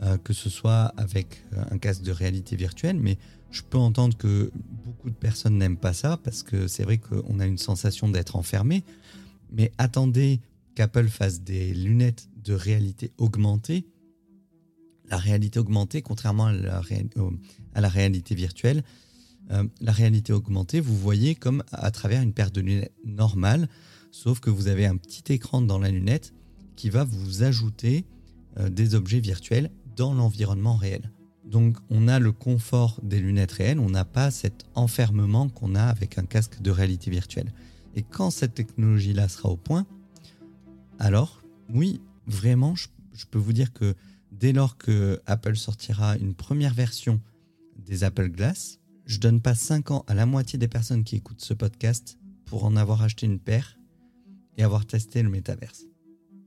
Euh, 0.03 0.17
que 0.19 0.33
ce 0.33 0.51
soit 0.51 0.93
avec 0.97 1.45
euh, 1.53 1.63
un 1.71 1.79
casque 1.79 2.03
de 2.03 2.11
réalité 2.11 2.57
virtuelle, 2.57 2.99
mais 2.99 3.19
je 3.53 3.63
peux 3.63 3.79
entendre 3.79 4.17
que 4.17 4.51
beaucoup 4.85 5.11
de 5.11 5.15
personnes 5.15 5.59
n'aiment 5.59 5.77
pas 5.77 5.93
ça 5.93 6.17
parce 6.17 6.43
que 6.43 6.67
c'est 6.67 6.83
vrai 6.83 6.99
qu'on 6.99 7.39
a 7.39 7.47
une 7.47 7.59
sensation 7.59 8.09
d'être 8.09 8.35
enfermé. 8.35 8.83
Mais 9.53 9.71
attendez 9.79 10.41
qu'Apple 10.75 11.07
fasse 11.07 11.43
des 11.43 11.73
lunettes 11.73 12.29
de 12.43 12.53
réalité 12.53 13.13
augmentée 13.17 13.87
la 15.13 15.19
réalité 15.19 15.61
augmentée, 15.61 16.01
contrairement 16.01 16.47
à 16.47 16.53
la, 16.53 17.89
réalité 17.89 18.35
virtuelle, 18.35 18.83
euh, 19.51 19.65
la 19.83 19.93
réalité 19.93 20.33
augmentée, 20.33 20.81
vous 20.81 20.97
voyez 20.97 21.35
comme 21.35 21.63
à 21.71 21.91
travers 21.91 22.23
une 22.23 22.33
paire 22.33 22.51
de 22.51 22.63
lunettes 22.63 22.95
normales, 23.05 23.69
sauf 24.13 24.39
que 24.39 24.51
vous 24.51 24.69
avez 24.69 24.87
un 24.87 24.97
petit 24.97 25.33
écran 25.33 25.61
dans 25.61 25.81
la 25.81 25.91
lunette 25.91 26.33
qui 26.77 26.91
va 26.91 27.03
vous 27.03 27.43
ajouter 27.43 28.05
euh, 28.59 28.69
des 28.69 28.95
objets 28.95 29.19
virtuels 29.19 29.71
dans 29.97 30.15
l'environnement 30.15 30.77
réel. 30.77 31.11
Donc 31.45 31.77
on 31.91 32.07
a 32.07 32.21
le 32.21 32.31
confort 32.31 33.01
des 33.03 33.19
lunettes 33.19 33.53
réelles, 33.53 33.81
on 33.81 33.91
n'a 33.91 34.05
pas 34.05 34.31
cet 34.31 34.65
enfermement 34.75 35.49
qu'on 35.49 35.75
a 35.75 35.83
avec 35.83 36.19
un 36.19 36.25
casque 36.25 36.63
de 36.63 36.71
réalité 36.71 37.11
virtuelle. 37.11 37.53
Et 37.95 38.03
quand 38.03 38.31
cette 38.31 38.55
technologie-là 38.55 39.29
sera 39.29 39.49
au 39.49 39.57
point, 39.57 39.87
alors 40.99 41.43
oui, 41.69 42.01
vraiment, 42.27 42.75
je 42.77 42.87
peux 43.31 43.39
vous 43.39 43.53
dire 43.53 43.73
que 43.73 43.95
dès 44.31 44.53
lors 44.53 44.77
que 44.77 45.21
Apple 45.27 45.57
sortira 45.57 46.17
une 46.17 46.35
première 46.35 46.75
version 46.75 47.21
des 47.79 48.05
Apple 48.05 48.29
Glass, 48.29 48.79
je 49.07 49.19
donne 49.19 49.41
pas 49.41 49.55
5 49.55 49.91
ans 49.91 50.05
à 50.07 50.15
la 50.15 50.27
moitié 50.27 50.59
des 50.59 50.69
personnes 50.69 51.05
qui 51.05 51.17
écoutent 51.17 51.43
ce 51.43 51.55
podcast 51.55 52.19
pour 52.45 52.65
en 52.65 52.77
avoir 52.77 53.03
acheté 53.03 53.27
une 53.27 53.41
paire 53.41 53.79
et 54.57 54.63
avoir 54.63 54.87
testé 54.87 55.23
le 55.23 55.31
métaverse. 55.31 55.87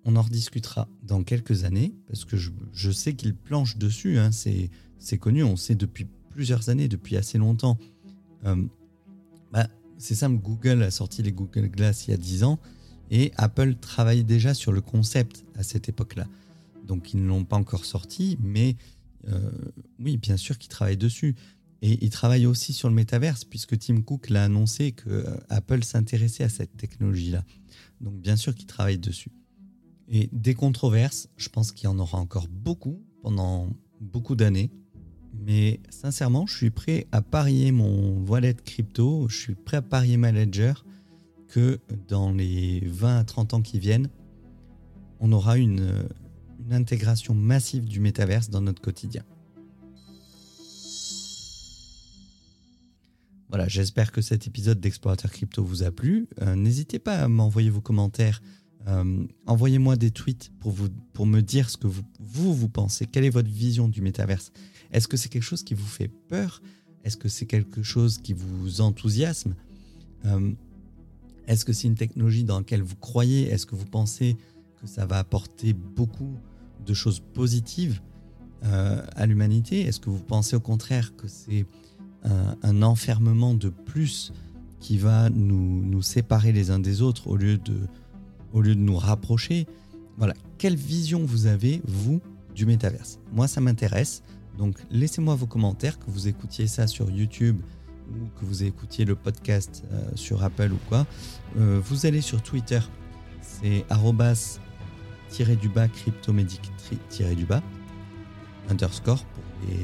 On 0.03 0.15
en 0.15 0.21
rediscutera 0.21 0.87
dans 1.03 1.23
quelques 1.23 1.63
années 1.63 1.95
parce 2.07 2.25
que 2.25 2.37
je, 2.37 2.91
sais 2.91 3.13
qu'ils 3.13 3.35
planchent 3.35 3.77
dessus, 3.77 4.19
hein, 4.19 4.31
c'est 4.31 5.17
connu, 5.17 5.43
on 5.43 5.55
sait 5.55 5.75
depuis 5.75 6.07
plusieurs 6.29 6.69
années, 6.69 6.87
depuis 6.87 7.17
assez 7.17 7.37
longtemps. 7.37 7.77
Euh, 8.45 8.63
bah, 9.51 9.67
c'est 9.97 10.15
simple, 10.15 10.41
Google 10.41 10.83
a 10.83 10.91
sorti 10.91 11.23
les 11.23 11.31
Google 11.31 11.69
Glass 11.69 12.07
il 12.07 12.11
y 12.11 12.13
a 12.13 12.17
10 12.17 12.43
ans 12.43 12.59
et 13.09 13.31
Apple 13.37 13.75
travaille 13.75 14.23
déjà 14.23 14.53
sur 14.53 14.71
le 14.71 14.81
concept 14.81 15.45
à 15.55 15.63
cette 15.63 15.89
époque-là 15.89 16.27
donc 16.85 17.13
ils 17.13 17.21
ne 17.21 17.27
l'ont 17.27 17.43
pas 17.43 17.57
encore 17.57 17.85
sorti, 17.85 18.37
mais 18.41 18.75
euh, 19.27 19.51
oui, 19.99 20.17
bien 20.17 20.37
sûr 20.37 20.57
qu'ils 20.57 20.69
travaillent 20.69 20.97
dessus. 20.97 21.35
Et 21.81 22.03
ils 22.03 22.09
travaillent 22.09 22.45
aussi 22.45 22.73
sur 22.73 22.87
le 22.87 22.95
métaverse, 22.95 23.43
puisque 23.43 23.77
Tim 23.77 24.01
Cook 24.01 24.29
l'a 24.29 24.45
annoncé 24.45 24.93
que 24.93 25.09
euh, 25.09 25.37
Apple 25.49 25.83
s'intéressait 25.83 26.43
à 26.43 26.49
cette 26.49 26.77
technologie-là. 26.77 27.43
Donc 28.05 28.21
bien 28.21 28.35
sûr 28.35 28.53
qu'ils 28.53 28.67
travaillent 28.67 28.99
dessus. 28.99 29.31
Et 30.07 30.29
des 30.31 30.53
controverses, 30.53 31.27
je 31.35 31.49
pense 31.49 31.71
qu'il 31.71 31.85
y 31.85 31.87
en 31.87 31.97
aura 31.97 32.19
encore 32.19 32.47
beaucoup 32.47 33.03
pendant 33.23 33.69
beaucoup 33.99 34.35
d'années. 34.35 34.71
Mais 35.33 35.81
sincèrement, 35.89 36.45
je 36.45 36.55
suis 36.55 36.69
prêt 36.69 37.07
à 37.11 37.23
parier 37.23 37.71
mon 37.71 38.23
wallet 38.25 38.53
crypto, 38.53 39.27
je 39.27 39.37
suis 39.37 39.55
prêt 39.55 39.77
à 39.77 39.81
parier 39.81 40.17
ma 40.17 40.31
ledger 40.31 40.73
que 41.47 41.79
dans 42.07 42.31
les 42.31 42.81
20 42.85 43.17
à 43.17 43.23
30 43.23 43.55
ans 43.55 43.61
qui 43.61 43.79
viennent, 43.79 44.09
on 45.19 45.31
aura 45.31 45.57
une, 45.57 46.07
une 46.63 46.73
intégration 46.73 47.33
massive 47.33 47.85
du 47.85 47.99
métaverse 47.99 48.49
dans 48.51 48.61
notre 48.61 48.81
quotidien. 48.81 49.23
Voilà, 53.55 53.69
j'espère 53.69 54.11
que 54.11 54.19
cet 54.19 54.47
épisode 54.47 54.81
d'Explorateur 54.81 55.31
Crypto 55.31 55.63
vous 55.63 55.83
a 55.83 55.89
plu. 55.89 56.27
Euh, 56.41 56.55
n'hésitez 56.55 56.99
pas 56.99 57.19
à 57.19 57.29
m'envoyer 57.29 57.69
vos 57.69 57.79
commentaires. 57.79 58.41
Euh, 58.85 59.25
envoyez-moi 59.45 59.95
des 59.95 60.11
tweets 60.11 60.51
pour, 60.59 60.73
vous, 60.73 60.89
pour 61.13 61.25
me 61.25 61.39
dire 61.39 61.69
ce 61.69 61.77
que 61.77 61.87
vous, 61.87 62.03
vous, 62.19 62.67
pensez. 62.67 63.05
Quelle 63.05 63.23
est 63.23 63.29
votre 63.29 63.49
vision 63.49 63.87
du 63.87 64.01
métaverse? 64.01 64.51
Est-ce 64.91 65.07
que 65.07 65.15
c'est 65.15 65.29
quelque 65.29 65.43
chose 65.43 65.63
qui 65.63 65.73
vous 65.73 65.85
fait 65.85 66.09
peur? 66.09 66.61
Est-ce 67.05 67.15
que 67.15 67.29
c'est 67.29 67.45
quelque 67.45 67.81
chose 67.81 68.17
qui 68.17 68.33
vous 68.33 68.81
enthousiasme? 68.81 69.55
Euh, 70.25 70.51
Est-ce 71.47 71.63
que 71.63 71.71
c'est 71.71 71.87
une 71.87 71.95
technologie 71.95 72.43
dans 72.43 72.57
laquelle 72.57 72.81
vous 72.81 72.97
croyez? 72.97 73.49
Est-ce 73.49 73.65
que 73.65 73.75
vous 73.75 73.85
pensez 73.85 74.35
que 74.81 74.85
ça 74.85 75.05
va 75.05 75.17
apporter 75.17 75.71
beaucoup 75.71 76.35
de 76.85 76.93
choses 76.93 77.21
positives 77.33 78.01
à 78.63 79.25
l'humanité? 79.25 79.79
Est-ce 79.81 80.01
que 80.01 80.09
vous 80.09 80.19
pensez 80.19 80.57
au 80.57 80.59
contraire 80.59 81.15
que 81.15 81.29
c'est 81.29 81.65
un, 82.63 82.81
enfermement 82.81 83.53
de 83.53 83.69
plus 83.69 84.33
qui 84.79 84.97
va 84.97 85.29
nous, 85.29 85.83
nous, 85.83 86.01
séparer 86.01 86.51
les 86.51 86.71
uns 86.71 86.79
des 86.79 87.01
autres 87.01 87.27
au 87.27 87.35
lieu 87.35 87.57
de, 87.57 87.77
au 88.53 88.61
lieu 88.61 88.75
de 88.75 88.79
nous 88.79 88.97
rapprocher 88.97 89.67
Voilà, 90.17 90.33
quelle 90.57 90.75
vision 90.75 91.23
vous 91.25 91.45
avez, 91.45 91.81
vous, 91.85 92.21
du 92.53 92.65
métaverse? 92.65 93.19
Moi, 93.33 93.47
ça 93.47 93.61
m'intéresse. 93.61 94.23
Donc, 94.57 94.77
laissez-moi 94.89 95.35
vos 95.35 95.47
commentaires, 95.47 95.99
que 95.99 96.09
vous 96.09 96.27
écoutiez 96.27 96.67
ça 96.67 96.87
sur 96.87 97.09
YouTube 97.11 97.59
ou 98.09 98.39
que 98.39 98.45
vous 98.45 98.63
écoutiez 98.63 99.05
le 99.05 99.15
podcast 99.15 99.83
euh, 99.91 100.09
sur 100.15 100.43
Apple 100.43 100.71
ou 100.71 100.79
quoi. 100.87 101.05
Euh, 101.57 101.81
vous 101.83 102.05
allez 102.05 102.21
sur 102.21 102.41
Twitter, 102.41 102.79
c'est 103.41 103.85
tiré 105.29 105.55
du 105.55 105.69
bas 105.69 105.87
cryptomédic 105.87 106.71
du 107.35 107.45
bas 107.45 107.61
underscore 108.69 109.23
pour 109.25 109.43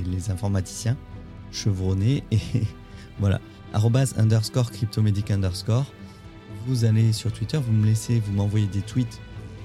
les, 0.10 0.30
informaticiens 0.30 0.98
chevronnés 1.52 2.24
et 2.32 2.40
voilà. 3.20 3.40
Arrobas 3.74 4.14
underscore 4.18 4.72
cryptomédic 4.72 5.32
underscore. 5.32 5.86
Vous 6.68 6.86
allez 6.86 7.14
sur 7.14 7.32
Twitter 7.32 7.58
vous 7.58 7.72
me 7.72 7.86
laissez 7.86 8.20
vous 8.20 8.34
m'envoyez 8.34 8.68
des 8.68 8.82
tweets. 8.82 9.20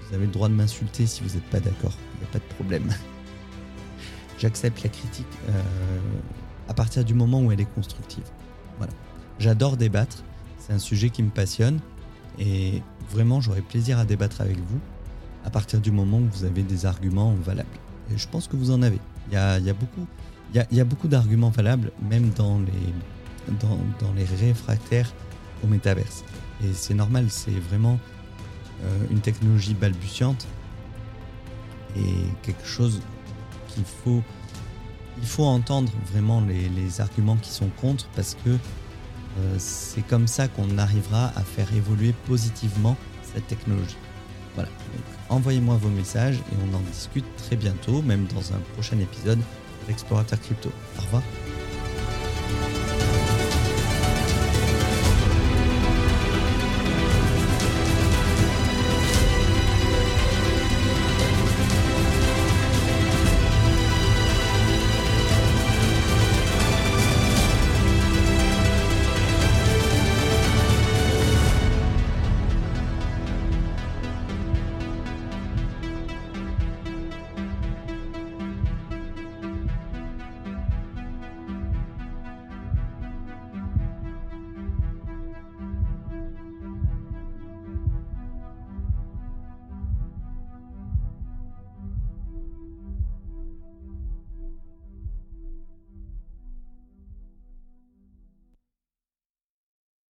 Vous 0.09 0.15
avez 0.15 0.27
le 0.27 0.33
droit 0.33 0.49
de 0.49 0.55
m'insulter 0.55 1.07
si 1.07 1.23
vous 1.23 1.35
n'êtes 1.35 1.51
pas 1.51 1.61
d'accord. 1.61 1.95
Il 2.15 2.21
n'y 2.21 2.27
a 2.27 2.33
pas 2.33 2.39
de 2.39 2.55
problème. 2.55 2.89
J'accepte 4.39 4.83
la 4.83 4.91
critique 4.91 5.27
euh, 5.49 5.63
à 6.69 6.75
partir 6.75 7.05
du 7.05 7.15
moment 7.15 7.41
où 7.41 7.51
elle 7.51 7.61
est 7.61 7.75
constructive. 7.75 8.25
Voilà. 8.79 8.93
J'adore 9.39 9.77
débattre. 9.77 10.23
C'est 10.59 10.73
un 10.73 10.79
sujet 10.79 11.11
qui 11.11 11.23
me 11.23 11.31
passionne. 11.31 11.81
Et 12.39 12.83
vraiment 13.11 13.41
j'aurai 13.41 13.63
plaisir 13.63 13.99
à 13.99 14.05
débattre 14.05 14.41
avec 14.41 14.59
vous 14.59 14.81
à 15.47 15.51
partir 15.51 15.81
du 15.81 15.93
moment 15.93 16.19
où 16.19 16.29
vous 16.33 16.45
avez 16.45 16.63
des 16.63 16.87
arguments 16.87 17.35
valables. 17.35 17.69
Et 18.13 18.19
je 18.19 18.29
pense 18.29 18.49
que 18.49 18.57
vous 18.57 18.73
en 18.73 18.83
avez. 18.83 18.99
Il 19.29 19.35
y 19.35 19.37
a, 19.37 19.59
beaucoup, 19.73 20.07
il 20.55 20.77
y 20.77 20.81
a, 20.81 20.85
beaucoup 20.85 21.09
d'arguments 21.09 21.51
valables, 21.51 21.93
même 22.09 22.31
dans 22.31 22.59
les, 22.59 23.55
dans, 23.61 24.13
les 24.15 24.25
réfractaires 24.25 25.13
au 25.65 25.67
métaverse. 25.67 26.25
Et 26.65 26.73
c'est 26.73 26.95
normal, 26.95 27.27
c'est 27.29 27.59
vraiment 27.69 27.99
euh, 28.85 28.99
une 29.11 29.21
technologie 29.21 29.75
balbutiante 29.75 30.47
et 31.97 32.25
quelque 32.43 32.67
chose 32.67 33.01
qu'il 33.69 33.85
faut, 33.85 34.23
il 35.21 35.27
faut 35.27 35.45
entendre 35.45 35.93
vraiment 36.13 36.41
les, 36.41 37.01
arguments 37.01 37.37
qui 37.37 37.51
sont 37.51 37.69
contre 37.81 38.07
parce 38.15 38.37
que 38.45 38.51
euh, 38.51 39.55
c'est 39.59 40.07
comme 40.07 40.27
ça 40.27 40.49
qu'on 40.49 40.79
arrivera 40.79 41.27
à 41.37 41.43
faire 41.43 41.73
évoluer 41.75 42.15
positivement 42.27 42.97
cette 43.35 43.47
technologie. 43.49 43.97
Voilà. 44.55 44.71
envoyez-moi 45.29 45.77
vos 45.77 45.91
messages 45.91 46.37
et 46.37 46.55
on 46.67 46.75
en 46.75 46.81
discute 46.81 47.27
très 47.37 47.57
bientôt, 47.57 48.01
même 48.01 48.25
dans 48.35 48.55
un 48.55 48.59
prochain 48.73 48.99
épisode 48.99 49.39
d'Explorateur 49.87 50.41
Crypto. 50.41 50.71
Au 50.99 51.03
revoir. 51.03 51.23